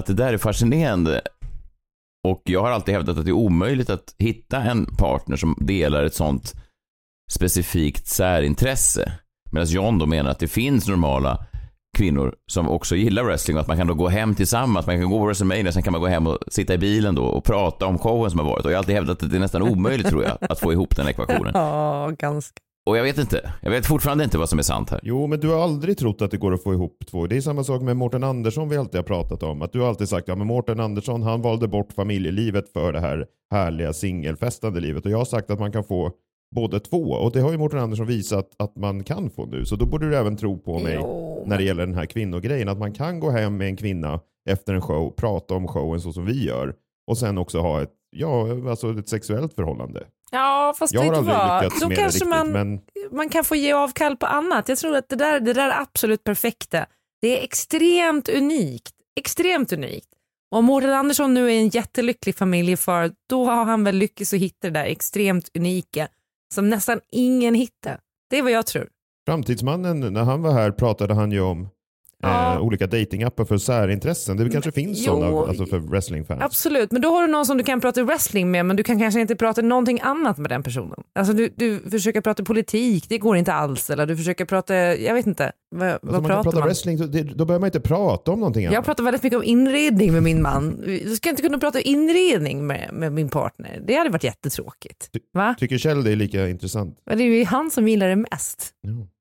att 0.00 0.06
det 0.06 0.14
där 0.14 0.32
är 0.32 0.38
fascinerande. 0.38 1.20
Och 2.28 2.42
jag 2.44 2.62
har 2.62 2.70
alltid 2.70 2.94
hävdat 2.94 3.18
att 3.18 3.24
det 3.24 3.30
är 3.30 3.32
omöjligt 3.32 3.90
att 3.90 4.14
hitta 4.18 4.56
en 4.62 4.86
partner 4.86 5.36
som 5.36 5.56
delar 5.60 6.04
ett 6.04 6.14
sånt 6.14 6.54
specifikt 7.32 8.06
särintresse. 8.06 9.12
Medan 9.52 9.68
John 9.68 9.98
då 9.98 10.06
menar 10.06 10.30
att 10.30 10.38
det 10.38 10.48
finns 10.48 10.88
normala 10.88 11.46
kvinnor 11.98 12.34
som 12.52 12.68
också 12.68 12.96
gillar 12.96 13.24
wrestling 13.24 13.56
och 13.56 13.60
att 13.60 13.66
man 13.68 13.76
kan 13.76 13.86
då 13.86 13.94
gå 13.94 14.08
hem 14.08 14.34
tillsammans. 14.34 14.86
Man 14.86 15.00
kan 15.00 15.10
gå 15.10 15.18
på 15.18 15.24
WrestleMania, 15.24 15.72
sen 15.72 15.82
kan 15.82 15.92
man 15.92 16.00
gå 16.00 16.06
hem 16.06 16.26
och 16.26 16.38
sitta 16.48 16.74
i 16.74 16.78
bilen 16.78 17.14
då 17.14 17.24
och 17.24 17.44
prata 17.44 17.86
om 17.86 17.98
showen 17.98 18.30
som 18.30 18.40
har 18.40 18.46
varit. 18.46 18.64
Och 18.64 18.70
jag 18.70 18.76
har 18.76 18.78
alltid 18.78 18.94
hävdat 18.94 19.22
att 19.22 19.30
det 19.30 19.36
är 19.36 19.40
nästan 19.40 19.62
omöjligt 19.62 20.08
tror 20.08 20.24
jag 20.24 20.38
att 20.40 20.60
få 20.60 20.72
ihop 20.72 20.96
den 20.96 21.08
ekvationen. 21.08 21.52
Ja, 21.54 22.10
ganska. 22.18 22.60
Och 22.90 22.96
jag 22.96 23.02
vet 23.02 23.18
inte. 23.18 23.52
Jag 23.62 23.70
vet 23.70 23.86
fortfarande 23.86 24.24
inte 24.24 24.38
vad 24.38 24.48
som 24.48 24.58
är 24.58 24.62
sant 24.62 24.90
här. 24.90 25.00
Jo, 25.02 25.26
men 25.26 25.40
du 25.40 25.48
har 25.48 25.62
aldrig 25.62 25.98
trott 25.98 26.22
att 26.22 26.30
det 26.30 26.36
går 26.36 26.54
att 26.54 26.62
få 26.62 26.72
ihop 26.72 27.06
två. 27.10 27.26
Det 27.26 27.36
är 27.36 27.40
samma 27.40 27.64
sak 27.64 27.82
med 27.82 27.96
Mårten 27.96 28.24
Andersson 28.24 28.68
vi 28.68 28.76
alltid 28.76 28.98
har 28.98 29.02
pratat 29.02 29.42
om. 29.42 29.62
Att 29.62 29.72
du 29.72 29.80
har 29.80 29.88
alltid 29.88 30.08
sagt 30.08 30.28
att 30.28 30.38
ja, 30.38 30.44
Mårten 30.44 30.80
Andersson 30.80 31.22
han 31.22 31.42
valde 31.42 31.68
bort 31.68 31.92
familjelivet 31.92 32.72
för 32.72 32.92
det 32.92 33.00
här 33.00 33.26
härliga 33.50 33.92
singelfestande 33.92 34.80
livet. 34.80 35.04
Och 35.04 35.10
jag 35.10 35.18
har 35.18 35.24
sagt 35.24 35.50
att 35.50 35.58
man 35.58 35.72
kan 35.72 35.84
få 35.84 36.12
båda 36.54 36.80
två. 36.80 37.02
Och 37.02 37.32
det 37.32 37.40
har 37.40 37.52
ju 37.52 37.58
Mårten 37.58 37.78
Andersson 37.78 38.06
visat 38.06 38.48
att 38.58 38.76
man 38.76 39.04
kan 39.04 39.30
få 39.30 39.46
nu. 39.46 39.64
Så 39.64 39.76
då 39.76 39.86
borde 39.86 40.08
du 40.08 40.16
även 40.16 40.36
tro 40.36 40.58
på 40.58 40.78
mig 40.78 40.98
Jo, 41.00 41.44
när 41.46 41.58
det 41.58 41.64
gäller 41.64 41.86
den 41.86 41.94
här 41.94 42.06
kvinnogrejen. 42.06 42.68
Att 42.68 42.78
man 42.78 42.92
kan 42.92 43.20
gå 43.20 43.30
hem 43.30 43.56
med 43.56 43.66
en 43.66 43.76
kvinna 43.76 44.20
efter 44.48 44.74
en 44.74 44.80
show, 44.80 45.14
prata 45.16 45.54
om 45.54 45.68
showen 45.68 46.00
så 46.00 46.12
som 46.12 46.26
vi 46.26 46.46
gör. 46.46 46.74
Och 47.06 47.18
sen 47.18 47.38
också 47.38 47.60
ha 47.60 47.82
ett, 47.82 47.92
ja, 48.10 48.46
alltså 48.70 48.98
ett 48.98 49.08
sexuellt 49.08 49.54
förhållande. 49.54 50.06
Ja, 50.30 50.74
fast 50.78 50.94
Jag 50.94 51.02
har 51.02 51.12
aldrig 51.12 51.34
vad? 51.36 51.62
lyckats 51.64 51.80
Då 51.80 51.88
med 51.88 51.96
det 51.96 52.02
kanske 52.02 52.16
riktigt. 52.18 52.28
man, 52.28 52.48
Men 52.52 52.80
man 53.10 53.28
kan 53.28 53.44
få 53.44 53.56
ge 53.56 53.72
avkall 53.72 54.16
på 54.16 54.26
annat. 54.26 54.68
Jag 54.68 54.78
tror 54.78 54.96
att 54.96 55.08
det 55.08 55.16
där, 55.16 55.40
det 55.40 55.52
där 55.52 55.68
är 55.68 55.80
absolut 55.80 56.24
perfekta. 56.24 56.86
Det 57.22 57.38
är 57.40 57.44
extremt 57.44 58.28
unikt. 58.28 58.94
Extremt 59.20 59.72
unikt. 59.72 60.06
Och 60.52 60.58
om 60.58 60.64
Mårten 60.64 60.92
Andersson 60.92 61.34
nu 61.34 61.46
är 61.52 61.58
en 61.58 61.68
jättelycklig 61.68 62.36
familjefar, 62.36 63.12
då 63.28 63.44
har 63.44 63.64
han 63.64 63.84
väl 63.84 63.96
lyckats 63.96 64.32
att 64.34 64.40
hitta 64.40 64.70
det 64.70 64.70
där 64.80 64.84
extremt 64.84 65.50
unika 65.54 66.08
som 66.54 66.68
nästan 66.70 67.00
ingen 67.12 67.54
hittar. 67.54 68.00
Det 68.30 68.38
är 68.38 68.42
vad 68.42 68.52
jag 68.52 68.66
tror. 68.66 68.88
Framtidsmannen, 69.26 70.00
när 70.00 70.22
han 70.22 70.42
var 70.42 70.52
här 70.52 70.70
pratade 70.70 71.14
han 71.14 71.32
ju 71.32 71.40
om 71.40 71.68
Ja. 72.22 72.54
eh, 72.54 72.60
olika 72.62 72.86
datingappar 72.86 73.44
för 73.44 73.58
särintressen. 73.58 74.36
Det 74.36 74.50
kanske 74.50 74.72
finns 74.72 74.98
jo, 74.98 75.04
sådana 75.04 75.38
alltså 75.48 75.66
för 75.66 75.78
wrestlingfans. 75.78 76.42
Absolut, 76.42 76.92
men 76.92 77.02
då 77.02 77.08
har 77.08 77.26
du 77.26 77.32
någon 77.32 77.46
som 77.46 77.56
du 77.58 77.64
kan 77.64 77.80
prata 77.80 78.02
wrestling 78.04 78.50
med 78.50 78.66
men 78.66 78.76
du 78.76 78.82
kan 78.82 78.98
kanske 78.98 79.20
inte 79.20 79.36
prata 79.36 79.62
någonting 79.62 80.00
annat 80.02 80.38
med 80.38 80.50
den 80.50 80.62
personen. 80.62 81.02
Alltså 81.14 81.34
du, 81.34 81.52
du 81.56 81.80
försöker 81.90 82.20
prata 82.20 82.44
politik, 82.44 83.04
det 83.08 83.18
går 83.18 83.36
inte 83.36 83.52
alls. 83.52 83.90
Eller 83.90 84.06
du 84.06 84.16
försöker 84.16 84.44
prata, 84.44 84.74
jag 84.96 85.14
vet 85.14 85.26
inte, 85.26 85.52
vad, 85.76 85.88
Alltså 85.88 86.06
vad 86.06 86.22
man 86.22 86.24
pratar 86.30 86.42
prata 86.42 86.58
man? 86.58 86.68
wrestling, 86.68 86.96
då, 86.98 87.06
det, 87.06 87.22
då 87.22 87.44
behöver 87.44 87.60
man 87.60 87.66
inte 87.66 87.80
prata 87.80 88.30
om 88.30 88.40
någonting 88.40 88.64
Jag 88.64 88.74
annat. 88.74 88.84
pratar 88.84 89.04
väldigt 89.04 89.22
mycket 89.22 89.36
om 89.36 89.44
inredning 89.44 90.12
med 90.12 90.22
min 90.22 90.42
man. 90.42 90.80
Du 90.86 91.16
ska 91.16 91.30
inte 91.30 91.42
kunna 91.42 91.58
prata 91.58 91.80
inredning 91.80 92.66
med, 92.66 92.90
med 92.92 93.12
min 93.12 93.28
partner. 93.28 93.80
Det 93.86 93.94
hade 93.94 94.10
varit 94.10 94.24
jättetråkigt. 94.24 95.10
Va? 95.34 95.54
Tycker 95.58 95.78
Kjell 95.78 96.04
det 96.04 96.12
är 96.12 96.16
lika 96.16 96.48
intressant? 96.48 96.98
Men 97.06 97.18
Det 97.18 97.24
är 97.24 97.28
ju 97.28 97.44
han 97.44 97.70
som 97.70 97.88
gillar 97.88 98.08
det 98.08 98.16
mest. 98.16 98.70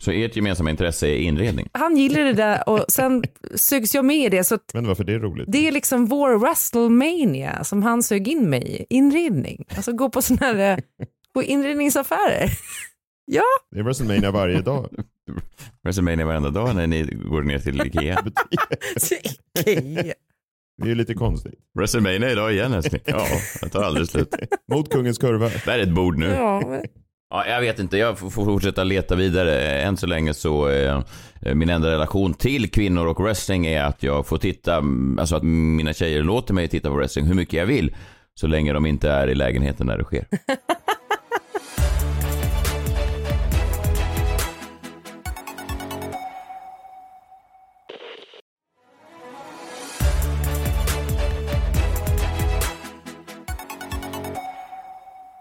Så 0.04 0.12
ert 0.12 0.36
gemensamma 0.36 0.70
intresse 0.70 1.08
är 1.08 1.16
inredning? 1.18 1.70
Han 1.72 1.98
gillar 1.98 2.22
det 2.24 2.34
där 2.34 2.70
och 2.70 2.86
sen 2.92 3.24
sugs 3.56 3.96
jag 3.96 4.06
med 4.06 4.18
i 4.26 4.30
det. 4.30 4.44
Så 4.44 4.56
att 4.56 4.72
Men 4.74 4.88
varför 4.88 5.04
det 5.04 5.14
är 5.14 5.20
roligt? 5.20 5.46
det 5.52 5.68
är 5.68 5.72
liksom 5.72 6.06
vår 6.06 6.38
WrestleMania 6.38 7.64
som 7.64 7.84
han 7.84 8.04
sög 8.04 8.28
in 8.28 8.50
mig 8.50 8.64
i. 8.90 8.96
Inredning. 8.96 9.66
Alltså 9.76 9.94
gå 9.94 10.10
på 10.10 10.22
sådana 10.22 10.58
här 10.58 10.82
på 11.34 11.44
inredningsaffärer. 11.44 12.50
ja, 13.26 13.44
Det 13.72 13.80
är 13.80 13.84
WrestleMania 13.84 14.32
varje 14.32 14.62
dag. 14.62 14.90
WrestleMania 15.84 16.26
varenda 16.26 16.50
dag 16.50 16.76
när 16.76 16.88
ni 16.88 17.04
går 17.04 17.42
ner 17.44 17.60
till 17.60 17.82
Ikea. 17.82 18.24
Det 20.82 20.86
är 20.86 20.88
ju 20.90 20.96
lite 20.96 21.14
konstigt. 21.14 21.54
WrestleMania 21.80 22.32
idag 22.32 22.54
igen 22.54 22.74
älskling. 22.74 23.02
Ja, 23.06 23.26
det 23.62 23.70
tar 23.70 23.84
aldrig 23.84 24.08
slut. 24.08 24.36
Mot 24.72 24.90
kungens 24.92 25.18
kurva. 25.18 25.50
Där 25.66 25.80
är 25.80 25.84
ett 25.84 25.96
bord 25.96 26.18
nu. 26.18 26.26
Ja, 26.26 26.68
men- 26.68 26.84
Ja, 27.32 27.48
jag 27.48 27.62
vet 27.62 27.80
inte, 27.80 27.98
jag 27.98 28.20
får 28.20 28.30
fortsätta 28.30 28.84
leta 28.84 29.16
vidare. 29.16 29.82
Än 29.82 29.98
så 29.98 30.08
länge 30.08 30.34
så 30.34 30.70
eh, 30.70 31.02
min 31.54 31.70
enda 31.70 31.92
relation 31.92 32.34
till 32.34 32.72
kvinnor 32.72 33.08
och 33.08 33.20
wrestling 33.20 33.66
är 33.66 33.84
att 33.84 34.04
jag 34.04 34.28
får 34.28 34.38
titta, 34.38 34.76
mm, 34.78 35.20
alltså 35.20 35.36
att 35.36 35.44
mina 35.44 35.94
tjejer 35.94 36.24
låter 36.24 36.54
mig 36.54 36.68
titta 36.68 36.90
på 36.90 36.96
wrestling 36.96 37.26
hur 37.26 37.34
mycket 37.34 37.54
jag 37.54 37.66
vill. 37.66 37.96
Så 38.36 38.48
länge 38.48 38.74
de 38.74 38.86
inte 38.86 39.10
är 39.10 39.28
i 39.28 39.36
lägenheten 39.36 39.88
när 39.88 39.98
det 39.98 40.04
sker. 40.04 40.26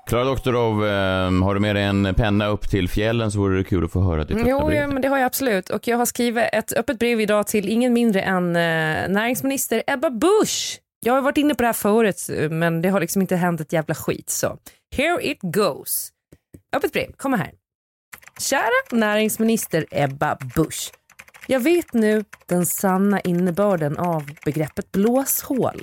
Klara 0.08 0.24
Doktorov, 0.24 0.86
eh, 0.86 1.42
har 1.44 1.54
du 1.54 1.60
med 1.60 1.76
dig 1.76 1.84
en 1.84 2.14
penna 2.14 2.46
upp 2.46 2.70
till 2.70 2.88
fjällen 2.88 3.30
så 3.30 3.38
vore 3.38 3.56
det 3.58 3.64
kul 3.64 3.84
att 3.84 3.92
få 3.92 4.00
höra 4.00 4.24
ditt 4.24 4.36
öppna 4.36 4.50
Jo, 4.50 4.66
brev. 4.66 4.88
men 4.88 5.02
det 5.02 5.08
har 5.08 5.18
jag 5.18 5.26
absolut. 5.26 5.70
Och 5.70 5.88
jag 5.88 5.96
har 5.96 6.06
skrivit 6.06 6.44
ett 6.52 6.72
öppet 6.72 6.98
brev 6.98 7.20
idag 7.20 7.46
till 7.46 7.68
ingen 7.68 7.92
mindre 7.92 8.20
än 8.20 8.56
eh, 8.56 9.08
näringsminister 9.08 9.82
Ebba 9.86 10.10
Busch. 10.10 10.80
Jag 11.00 11.14
har 11.14 11.20
varit 11.20 11.36
inne 11.38 11.54
på 11.54 11.62
det 11.62 11.66
här 11.68 11.72
förut, 11.72 12.26
men 12.50 12.82
det 12.82 12.88
har 12.88 13.00
liksom 13.00 13.22
inte 13.22 13.36
hänt 13.36 13.60
ett 13.60 13.72
jävla 13.72 13.94
skit. 13.94 14.30
Så 14.30 14.58
here 14.96 15.18
it 15.22 15.38
goes. 15.42 16.10
Öppet 16.76 16.92
brev, 16.92 17.12
kommer 17.16 17.36
här. 17.38 17.50
Kära 18.40 18.70
näringsminister 18.98 19.86
Ebba 19.90 20.38
Busch. 20.56 20.90
Jag 21.46 21.60
vet 21.60 21.92
nu 21.92 22.24
den 22.46 22.66
sanna 22.66 23.20
innebörden 23.20 23.98
av 23.98 24.30
begreppet 24.44 24.92
blåshål. 24.92 25.82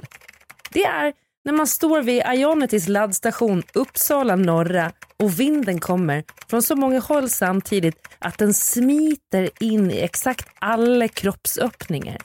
Det 0.72 0.84
är 0.86 1.14
när 1.46 1.54
man 1.54 1.68
står 1.68 2.02
vid 2.02 2.24
Ionitys 2.36 2.88
laddstation 2.88 3.64
Uppsala 3.74 4.36
norra 4.36 4.92
och 5.18 5.40
vinden 5.40 5.80
kommer 5.80 6.24
från 6.50 6.62
så 6.62 6.76
många 6.76 7.00
håll 7.00 7.30
samtidigt 7.30 7.96
att 8.20 8.38
den 8.38 8.54
smiter 8.54 9.50
in 9.60 9.92
i 9.92 10.00
exakt 10.00 10.48
alla 10.60 11.08
kroppsöppningar. 11.08 12.18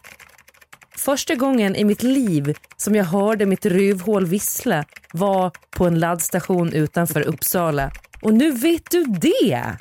Första 0.96 1.34
gången 1.34 1.76
i 1.76 1.84
mitt 1.84 2.02
liv 2.02 2.54
som 2.76 2.94
jag 2.94 3.04
hörde 3.04 3.46
mitt 3.46 3.66
rövhål 3.66 4.26
vissla 4.26 4.84
var 5.12 5.50
på 5.70 5.86
en 5.86 5.98
laddstation 5.98 6.72
utanför 6.72 7.20
Uppsala. 7.20 7.90
Och 8.22 8.34
nu 8.34 8.52
vet 8.52 8.90
du 8.90 9.04
det! 9.04 9.76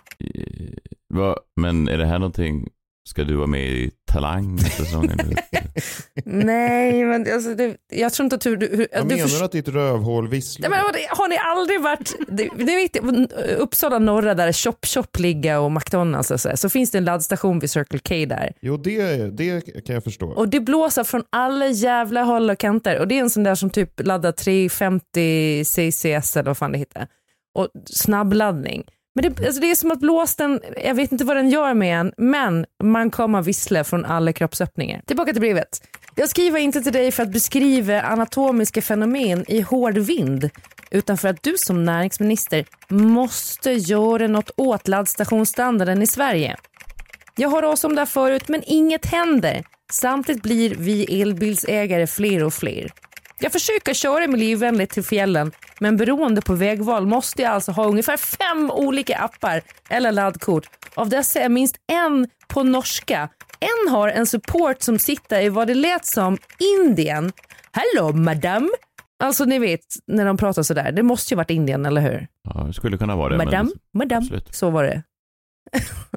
Va, 1.14 1.38
men 1.56 1.88
är 1.88 1.98
det 1.98 2.06
här 2.06 2.20
någonting, 2.20 2.70
ska 3.08 3.24
du 3.24 3.36
vara 3.36 3.48
med 3.48 3.68
i 3.70 3.92
Talang-säsongen? 4.12 5.18
Nej, 6.26 7.04
men 7.06 7.34
alltså, 7.34 7.56
det, 7.56 7.78
jag 7.92 8.14
tror 8.14 8.24
inte 8.24 8.36
att 8.36 8.42
du... 8.42 8.56
du, 8.56 8.68
du 8.68 8.88
menar 9.06 9.18
förstår- 9.18 9.46
att 9.46 9.52
ditt 9.52 9.68
rövhål 9.68 10.28
visslar? 10.28 10.70
Nej, 10.70 10.80
men 10.80 10.86
vad- 10.86 11.18
har 11.18 11.28
ni 11.28 11.38
aldrig 11.38 11.82
varit, 11.82 12.16
det, 12.28 12.50
det 12.66 12.76
vet 12.76 12.98
Uppsala 13.58 14.00
norra 14.00 14.34
där 14.34 14.52
Chop 14.54 14.86
Chop 14.86 15.20
ligger 15.20 15.60
och 15.60 15.72
McDonalds 15.72 16.32
och 16.32 16.42
så, 16.42 16.58
så 16.58 16.70
finns 16.70 16.92
det 16.92 16.98
en 16.98 17.06
laddstation 17.06 17.60
vid 17.60 17.70
Circle 17.72 18.00
K 18.00 18.16
där. 18.36 18.52
Jo, 18.62 18.78
det, 18.78 19.16
det 19.38 19.62
kan 19.86 19.94
jag 19.94 20.04
förstå. 20.04 20.28
Och 20.30 20.50
det 20.50 20.60
blåser 20.60 21.04
från 21.04 21.24
alla 21.30 21.68
jävla 21.68 22.24
håll 22.24 22.50
och 22.50 22.58
kanter 22.58 23.00
och 23.00 23.08
det 23.08 23.16
är 23.18 23.22
en 23.22 23.30
sån 23.30 23.44
där 23.44 23.56
som 23.56 23.70
typ 23.70 23.92
laddar 24.06 24.32
350 24.32 25.64
CCS 25.66 26.38
eller 26.38 26.50
vad 26.50 26.58
fan 26.58 26.72
det 26.72 26.78
heter. 26.78 27.08
Och 27.56 27.68
snabbladdning. 27.86 28.84
Men 29.22 29.34
det, 29.34 29.46
alltså 29.46 29.62
det 29.62 29.72
är 29.72 29.76
som 29.76 29.92
att 29.92 30.00
blåsten, 30.00 30.62
jag 30.84 30.96
vet 30.96 31.12
inte 31.12 31.26
vad 31.26 31.38
den 31.38 31.50
gör 31.50 31.74
med 31.74 32.00
en, 32.00 32.14
men 32.18 32.66
man 32.84 33.12
kommer 33.12 33.42
vissla 33.42 33.84
från 33.84 34.06
alla 34.06 34.34
kroppsöppningar. 34.34 35.02
Tillbaka 35.06 35.32
till 35.32 35.42
brevet. 35.42 35.82
Jag 36.16 36.30
skriver 36.30 36.60
inte 36.60 36.82
till 36.82 36.94
dig 36.94 37.12
för 37.12 37.24
att 37.24 37.32
beskriva 37.32 38.02
anatomiska 38.02 38.82
fenomen 38.82 39.46
i 39.48 39.62
hård 39.62 39.98
vind, 39.98 40.50
utan 40.92 41.18
för 41.18 41.28
att 41.28 41.44
du 41.44 41.58
som 41.58 41.86
näringsminister 41.86 42.66
måste 42.90 43.72
göra 43.72 44.28
något 44.28 44.52
åt 44.58 44.88
laddstationsstandarden 44.88 46.02
i 46.02 46.08
Sverige. 46.08 46.56
Jag 47.36 47.50
har 47.50 47.64
oss 47.64 47.84
om 47.84 47.96
det 47.96 48.02
här 48.02 48.06
förut 48.06 48.48
men 48.48 48.64
inget 48.66 49.06
händer. 49.06 49.64
Samtidigt 49.92 50.44
blir 50.44 50.76
vi 50.76 51.22
elbilsägare 51.22 52.08
fler 52.08 52.44
och 52.44 52.54
fler. 52.54 52.92
Jag 53.42 53.52
försöker 53.52 53.94
köra 53.94 54.28
miljövänligt 54.28 54.90
till 54.90 55.04
fjällen 55.04 55.52
men 55.80 55.98
beroende 55.98 56.42
på 56.42 56.54
vägval 56.54 57.06
måste 57.08 57.42
jag 57.42 57.52
alltså 57.52 57.72
ha 57.72 57.86
ungefär 57.86 58.18
fem 58.18 58.72
olika 58.72 59.18
appar 59.18 59.62
eller 59.90 60.12
laddkort. 60.12 60.70
Av 60.96 61.10
dessa 61.10 61.40
är 61.40 61.50
minst 61.50 61.76
en 61.92 62.28
på 62.48 62.64
norska. 62.64 63.30
En 63.60 63.94
har 63.94 64.08
en 64.08 64.26
support 64.26 64.82
som 64.82 65.00
sitter 65.00 65.42
i 65.42 65.50
vad 65.50 65.68
det 65.68 65.74
lät 65.76 66.06
som 66.06 66.38
Indien. 66.80 67.32
Hello 67.72 68.12
madam. 68.14 68.70
Alltså 69.24 69.46
ni 69.46 69.60
vet 69.60 69.80
när 70.08 70.26
de 70.26 70.38
pratar 70.38 70.64
sådär. 70.64 70.92
Det 70.92 71.04
måste 71.04 71.34
ju 71.34 71.36
varit 71.36 71.50
Indien 71.50 71.86
eller 71.86 72.02
hur? 72.02 72.28
Ja, 72.44 72.64
det 72.64 72.74
skulle 72.74 72.98
kunna 72.98 73.16
vara 73.16 73.30
det. 73.30 73.38
Madam, 73.46 73.66
Men, 73.66 73.74
madam. 73.94 74.24
absolut. 74.24 74.56
Så 74.56 74.70
var 74.70 74.84
det. 74.84 75.04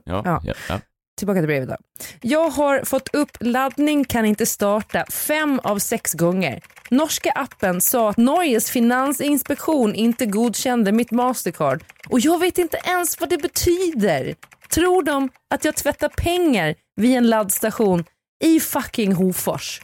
ja, 0.04 0.22
Ja. 0.44 0.54
ja. 0.68 0.80
Tillbaka 1.22 1.40
till 1.40 1.46
brevet 1.46 1.68
då. 1.68 1.76
Jag 2.20 2.50
har 2.50 2.85
fått 2.85 3.14
upp 3.14 3.30
laddning 3.40 4.04
kan 4.04 4.24
inte 4.24 4.46
starta 4.46 5.04
fem 5.11 5.61
av 5.64 5.78
sex 5.78 6.12
gånger. 6.12 6.62
Norska 6.90 7.30
appen 7.30 7.80
sa 7.80 8.11
att 8.11 8.16
Norges 8.16 8.70
finansinspektion 8.70 9.94
inte 9.94 10.26
godkände 10.26 10.92
mitt 10.92 11.11
Mastercard 11.11 11.85
och 12.08 12.20
jag 12.20 12.38
vet 12.38 12.58
inte 12.58 12.78
ens 12.85 13.20
vad 13.20 13.28
det 13.28 13.38
betyder. 13.38 14.35
Tror 14.74 15.02
de 15.02 15.28
att 15.50 15.64
jag 15.64 15.74
tvättar 15.74 16.08
pengar 16.08 16.74
vid 16.96 17.16
en 17.16 17.30
laddstation 17.30 18.04
i 18.44 18.61
fucking 18.61 19.12
Hofors? 19.12 19.80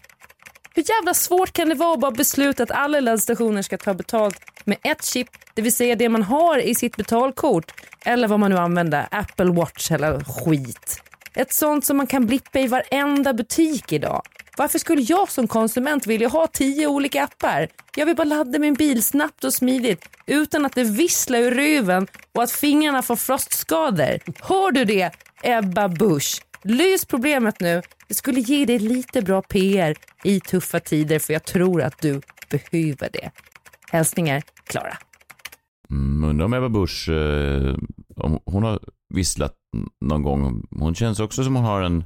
Hur 0.74 0.84
jävla 0.88 1.14
svårt 1.14 1.52
kan 1.52 1.68
det 1.68 1.74
vara 1.74 1.94
att 1.94 2.00
bara 2.00 2.10
besluta 2.10 2.62
att 2.62 2.70
alla 2.70 3.00
laddstationer 3.00 3.62
ska 3.62 3.78
ta 3.78 3.94
betalt 3.94 4.40
med 4.64 4.78
ett 4.82 5.04
chip, 5.04 5.28
det 5.54 5.62
vill 5.62 5.72
säga 5.72 5.96
det 5.96 6.08
man 6.08 6.22
har 6.22 6.58
i 6.58 6.74
sitt 6.74 6.96
betalkort 6.96 7.72
eller 8.04 8.28
vad 8.28 8.40
man 8.40 8.50
nu 8.50 8.56
använder, 8.56 9.08
Apple 9.10 9.52
Watch 9.52 9.90
eller 9.90 10.24
skit. 10.24 11.02
Ett 11.38 11.52
sånt 11.52 11.84
som 11.84 11.96
man 11.96 12.06
kan 12.06 12.26
blippa 12.26 12.60
i 12.60 12.66
varenda 12.66 13.32
butik 13.34 13.92
idag. 13.92 14.22
Varför 14.56 14.78
skulle 14.78 15.02
jag 15.02 15.30
som 15.30 15.48
konsument 15.48 16.06
vilja 16.06 16.28
ha 16.28 16.46
tio 16.46 16.86
olika 16.86 17.24
appar? 17.24 17.68
Jag 17.96 18.06
vill 18.06 18.16
bara 18.16 18.24
ladda 18.24 18.58
min 18.58 18.74
bil 18.74 19.02
snabbt 19.02 19.44
och 19.44 19.54
smidigt 19.54 20.08
utan 20.26 20.66
att 20.66 20.74
det 20.74 20.84
visslar 20.84 21.38
ur 21.38 21.50
ruven 21.50 22.06
och 22.34 22.42
att 22.42 22.50
fingrarna 22.50 23.02
får 23.02 23.16
frostskador. 23.16 24.18
Hör 24.40 24.72
du 24.72 24.84
det, 24.84 25.10
Ebba 25.42 25.88
Busch? 25.88 26.42
Lys 26.62 27.04
problemet 27.04 27.60
nu. 27.60 27.82
Det 28.08 28.14
skulle 28.14 28.40
ge 28.40 28.64
dig 28.64 28.78
lite 28.78 29.22
bra 29.22 29.42
PR 29.42 29.96
i 30.24 30.40
tuffa 30.40 30.80
tider 30.80 31.18
för 31.18 31.32
jag 31.32 31.44
tror 31.44 31.82
att 31.82 32.02
du 32.02 32.20
behöver 32.50 33.08
det. 33.12 33.30
Hälsningar 33.90 34.42
Klara. 34.64 34.98
Mm, 35.90 36.30
undrar 36.30 36.44
om 36.44 36.54
Ebba 36.54 36.68
Busch, 36.68 37.08
eh, 37.08 37.76
om 38.16 38.40
hon 38.44 38.62
har 38.62 38.80
visslat 39.14 39.54
någon 40.04 40.22
gång. 40.22 40.66
Hon 40.70 40.94
känns 40.94 41.20
också 41.20 41.44
som 41.44 41.56
hon 41.56 41.64
har 41.64 41.82
en... 41.82 42.04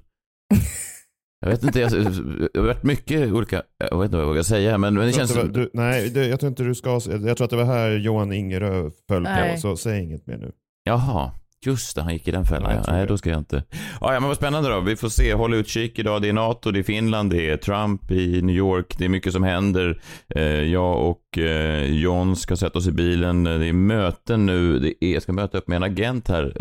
Jag 1.41 1.51
vet 1.51 1.63
inte, 1.65 1.81
jag, 1.81 1.91
har 1.91 2.61
varit 2.67 2.83
mycket 2.83 3.33
olika, 3.33 3.63
jag 3.91 3.99
vet 3.99 4.05
inte 4.05 4.17
vad 4.17 4.23
jag 4.25 4.29
vågar 4.29 4.43
säga, 4.43 4.79
men, 4.79 4.95
men 4.95 5.07
det 5.07 5.13
känns 5.13 5.37
var- 5.37 5.45
du, 5.45 5.71
nej, 5.73 6.11
det, 6.11 6.27
jag 6.27 6.41
tror 6.41 6.51
inte 6.51 6.63
du 6.63 6.75
ska... 6.75 6.91
Jag 6.91 7.37
tror 7.37 7.45
att 7.45 7.51
det 7.51 7.57
var 7.57 7.65
här 7.65 7.91
Johan 7.91 8.33
Ingerö 8.33 8.91
föll 9.09 9.23
Nej. 9.23 9.55
på, 9.55 9.61
så 9.61 9.77
säg 9.77 10.03
inget 10.03 10.27
mer 10.27 10.37
nu. 10.37 10.53
Jaha, 10.85 11.31
just 11.67 11.97
det, 11.97 12.03
han 12.03 12.13
gick 12.13 12.29
i 12.29 12.31
den 12.31 12.45
fällan. 12.45 12.71
Ja, 12.71 12.77
jag 12.77 12.85
Ja, 12.89 12.93
Nej, 12.93 13.07
då 13.07 13.19
ska 13.19 13.31
jag 13.31 13.39
inte. 13.39 13.65
Ja, 14.01 14.15
ja, 14.15 14.21
men 14.21 14.29
vad 14.29 14.37
spännande 14.37 14.69
då. 14.71 14.81
Vi 14.81 14.97
får 14.97 15.09
se. 15.09 15.35
Håll 15.35 15.55
utkik 15.55 15.99
idag. 15.99 16.23
Det 16.23 16.29
är 16.29 16.33
NATO, 16.33 16.71
det 16.71 16.79
är 16.79 16.83
Finland, 16.83 17.31
det 17.31 17.51
är 17.51 17.57
Trump 17.57 18.11
i 18.11 18.43
New 18.43 18.57
York. 18.57 18.95
Det 18.99 19.05
är 19.05 19.09
mycket 19.09 19.33
som 19.33 19.43
händer. 19.43 20.01
Eh, 20.35 20.43
jag 20.45 21.11
och 21.11 21.39
eh, 21.39 21.85
John 21.85 22.37
ska 22.37 22.57
sätta 22.57 22.79
oss 22.79 22.87
i 22.87 22.93
bilen. 22.93 23.45
Det 23.45 23.67
är 23.67 23.73
möten 23.73 24.47
nu. 24.47 24.79
Det 24.79 25.05
är, 25.05 25.13
jag 25.13 25.23
ska 25.23 25.33
möta 25.33 25.59
upp 25.59 25.69
med 25.69 25.77
en 25.77 25.83
agent 25.83 26.29
här. 26.29 26.53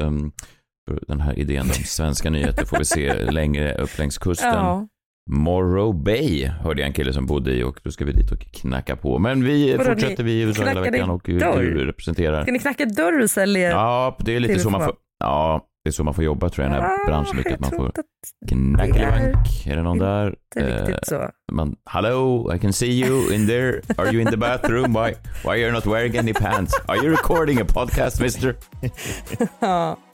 Den 1.08 1.22
här 1.22 1.40
idén 1.40 1.62
om 1.62 1.74
svenska 1.74 2.30
nyheter 2.30 2.66
får 2.66 2.78
vi 2.78 2.86
se 2.86 3.32
längre 3.32 3.76
upp 3.76 3.98
längs 3.98 4.18
kusten. 4.18 4.54
Ja. 4.54 4.88
Morrow 5.30 6.04
Bay 6.04 6.46
hörde 6.48 6.82
jag 6.82 6.88
en 6.88 6.94
kille 6.94 7.14
som 7.14 7.26
bodde 7.26 7.52
i 7.54 7.64
och 7.64 7.80
då 7.84 7.92
ska 7.92 8.06
vi 8.06 8.12
dit 8.12 8.32
och 8.32 8.40
knacka 8.40 8.96
på. 8.96 9.20
Men 9.20 9.44
vi 9.44 9.78
Vadå, 9.78 9.90
fortsätter 9.90 10.24
vi 10.24 10.32
i 10.32 10.42
USA 10.42 10.64
hela 10.66 10.82
veckan 10.82 11.10
och 11.10 11.22
du 11.26 11.86
representerar. 11.86 12.44
Ska 12.44 12.52
ni 12.52 12.60
knacka 12.60 12.86
dörr 12.86 13.22
och 13.22 13.30
sälja? 13.30 13.70
Ja, 13.70 14.18
det 14.20 14.36
är 14.36 14.40
lite 14.40 14.60
så 14.60 14.70
man 14.70 14.84
får, 14.84 14.94
ja, 15.20 15.68
det 15.84 15.90
är 15.90 15.92
så 15.92 16.04
man 16.04 16.14
får 16.14 16.24
jobba 16.24 16.50
tror 16.50 16.66
jag 16.66 16.72
i 16.72 16.76
den 16.76 16.84
här 16.84 16.94
Ah, 16.94 17.08
branschen. 17.08 17.54
Att 17.54 17.60
man 17.60 17.70
får 17.70 17.78
tror 17.78 17.92
knackelivank. 18.48 19.68
Är 19.68 19.76
det 19.76 19.84
någon 19.84 20.00
där? 20.00 20.36
Eh, 20.56 21.30
man, 21.52 21.76
hello, 21.86 22.54
I 22.56 22.60
can 22.60 22.74
see 22.74 22.92
you 22.92 23.34
in 23.34 23.48
there. 23.48 23.82
Are 23.98 24.12
you 24.12 24.22
in 24.22 24.28
the 24.28 24.38
bathroom? 24.38 24.94
Why, 24.94 25.14
why 25.44 25.50
are 25.50 25.58
you 25.58 25.72
not 25.72 25.86
wearing 25.86 26.18
any 26.18 26.34
pants? 26.34 26.74
Are 26.88 26.98
you 26.98 27.10
recording 27.10 27.62
a 27.62 27.66
podcast, 27.66 28.22
mister? 28.22 28.56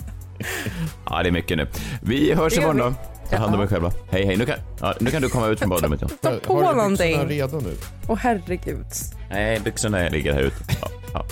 Ja. 1.06 1.23
Det 1.23 1.30
är 1.30 1.32
mycket 1.32 1.58
nu. 1.58 1.67
Vi 2.02 2.34
hörs 2.34 2.58
imorgon 2.58 2.78
då. 2.78 2.93
Ta 3.30 3.38
hand 3.38 3.56
om 3.56 3.62
er 3.62 3.67
själva. 3.67 3.91
Hej, 4.12 4.26
hej. 4.26 4.38
Nu 4.38 4.45
kan, 4.45 4.56
ja, 4.82 4.93
nu 5.00 5.12
kan 5.12 5.21
du 5.21 5.30
komma 5.30 5.47
ut 5.47 5.60
från 5.60 5.69
badrummet, 5.69 6.02
John. 6.02 6.12
Ta 6.21 6.32
på 6.43 6.63
har 6.63 6.71
du 6.73 6.78
någonting. 6.78 7.28
redo 7.28 7.60
nu? 7.60 7.76
Åh 8.08 8.17
herregud. 8.21 8.86
Nej, 9.30 9.60
byxorna 9.60 10.10
ligger 10.10 10.34
här 10.34 10.41
ute. 10.41 10.56
Ja, 10.82 10.88
ja. 11.13 11.26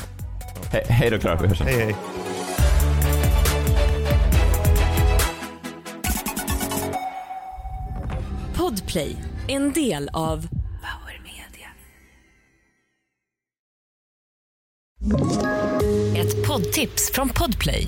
Hej, 0.71 0.85
hej 0.89 1.09
då, 1.09 1.17
Klara. 1.19 1.41
Vi 1.41 1.47
hörs 1.47 1.57
sen. 1.57 1.67
Hej 1.67 1.79
hej. 1.83 1.95
Podplay, 8.55 9.15
en 9.47 9.73
del 9.73 10.09
av 10.13 10.47
Power 10.81 11.21
Media. 11.23 11.69
Ett 16.21 16.47
poddtips 16.47 17.11
från 17.13 17.29
Podplay. 17.29 17.87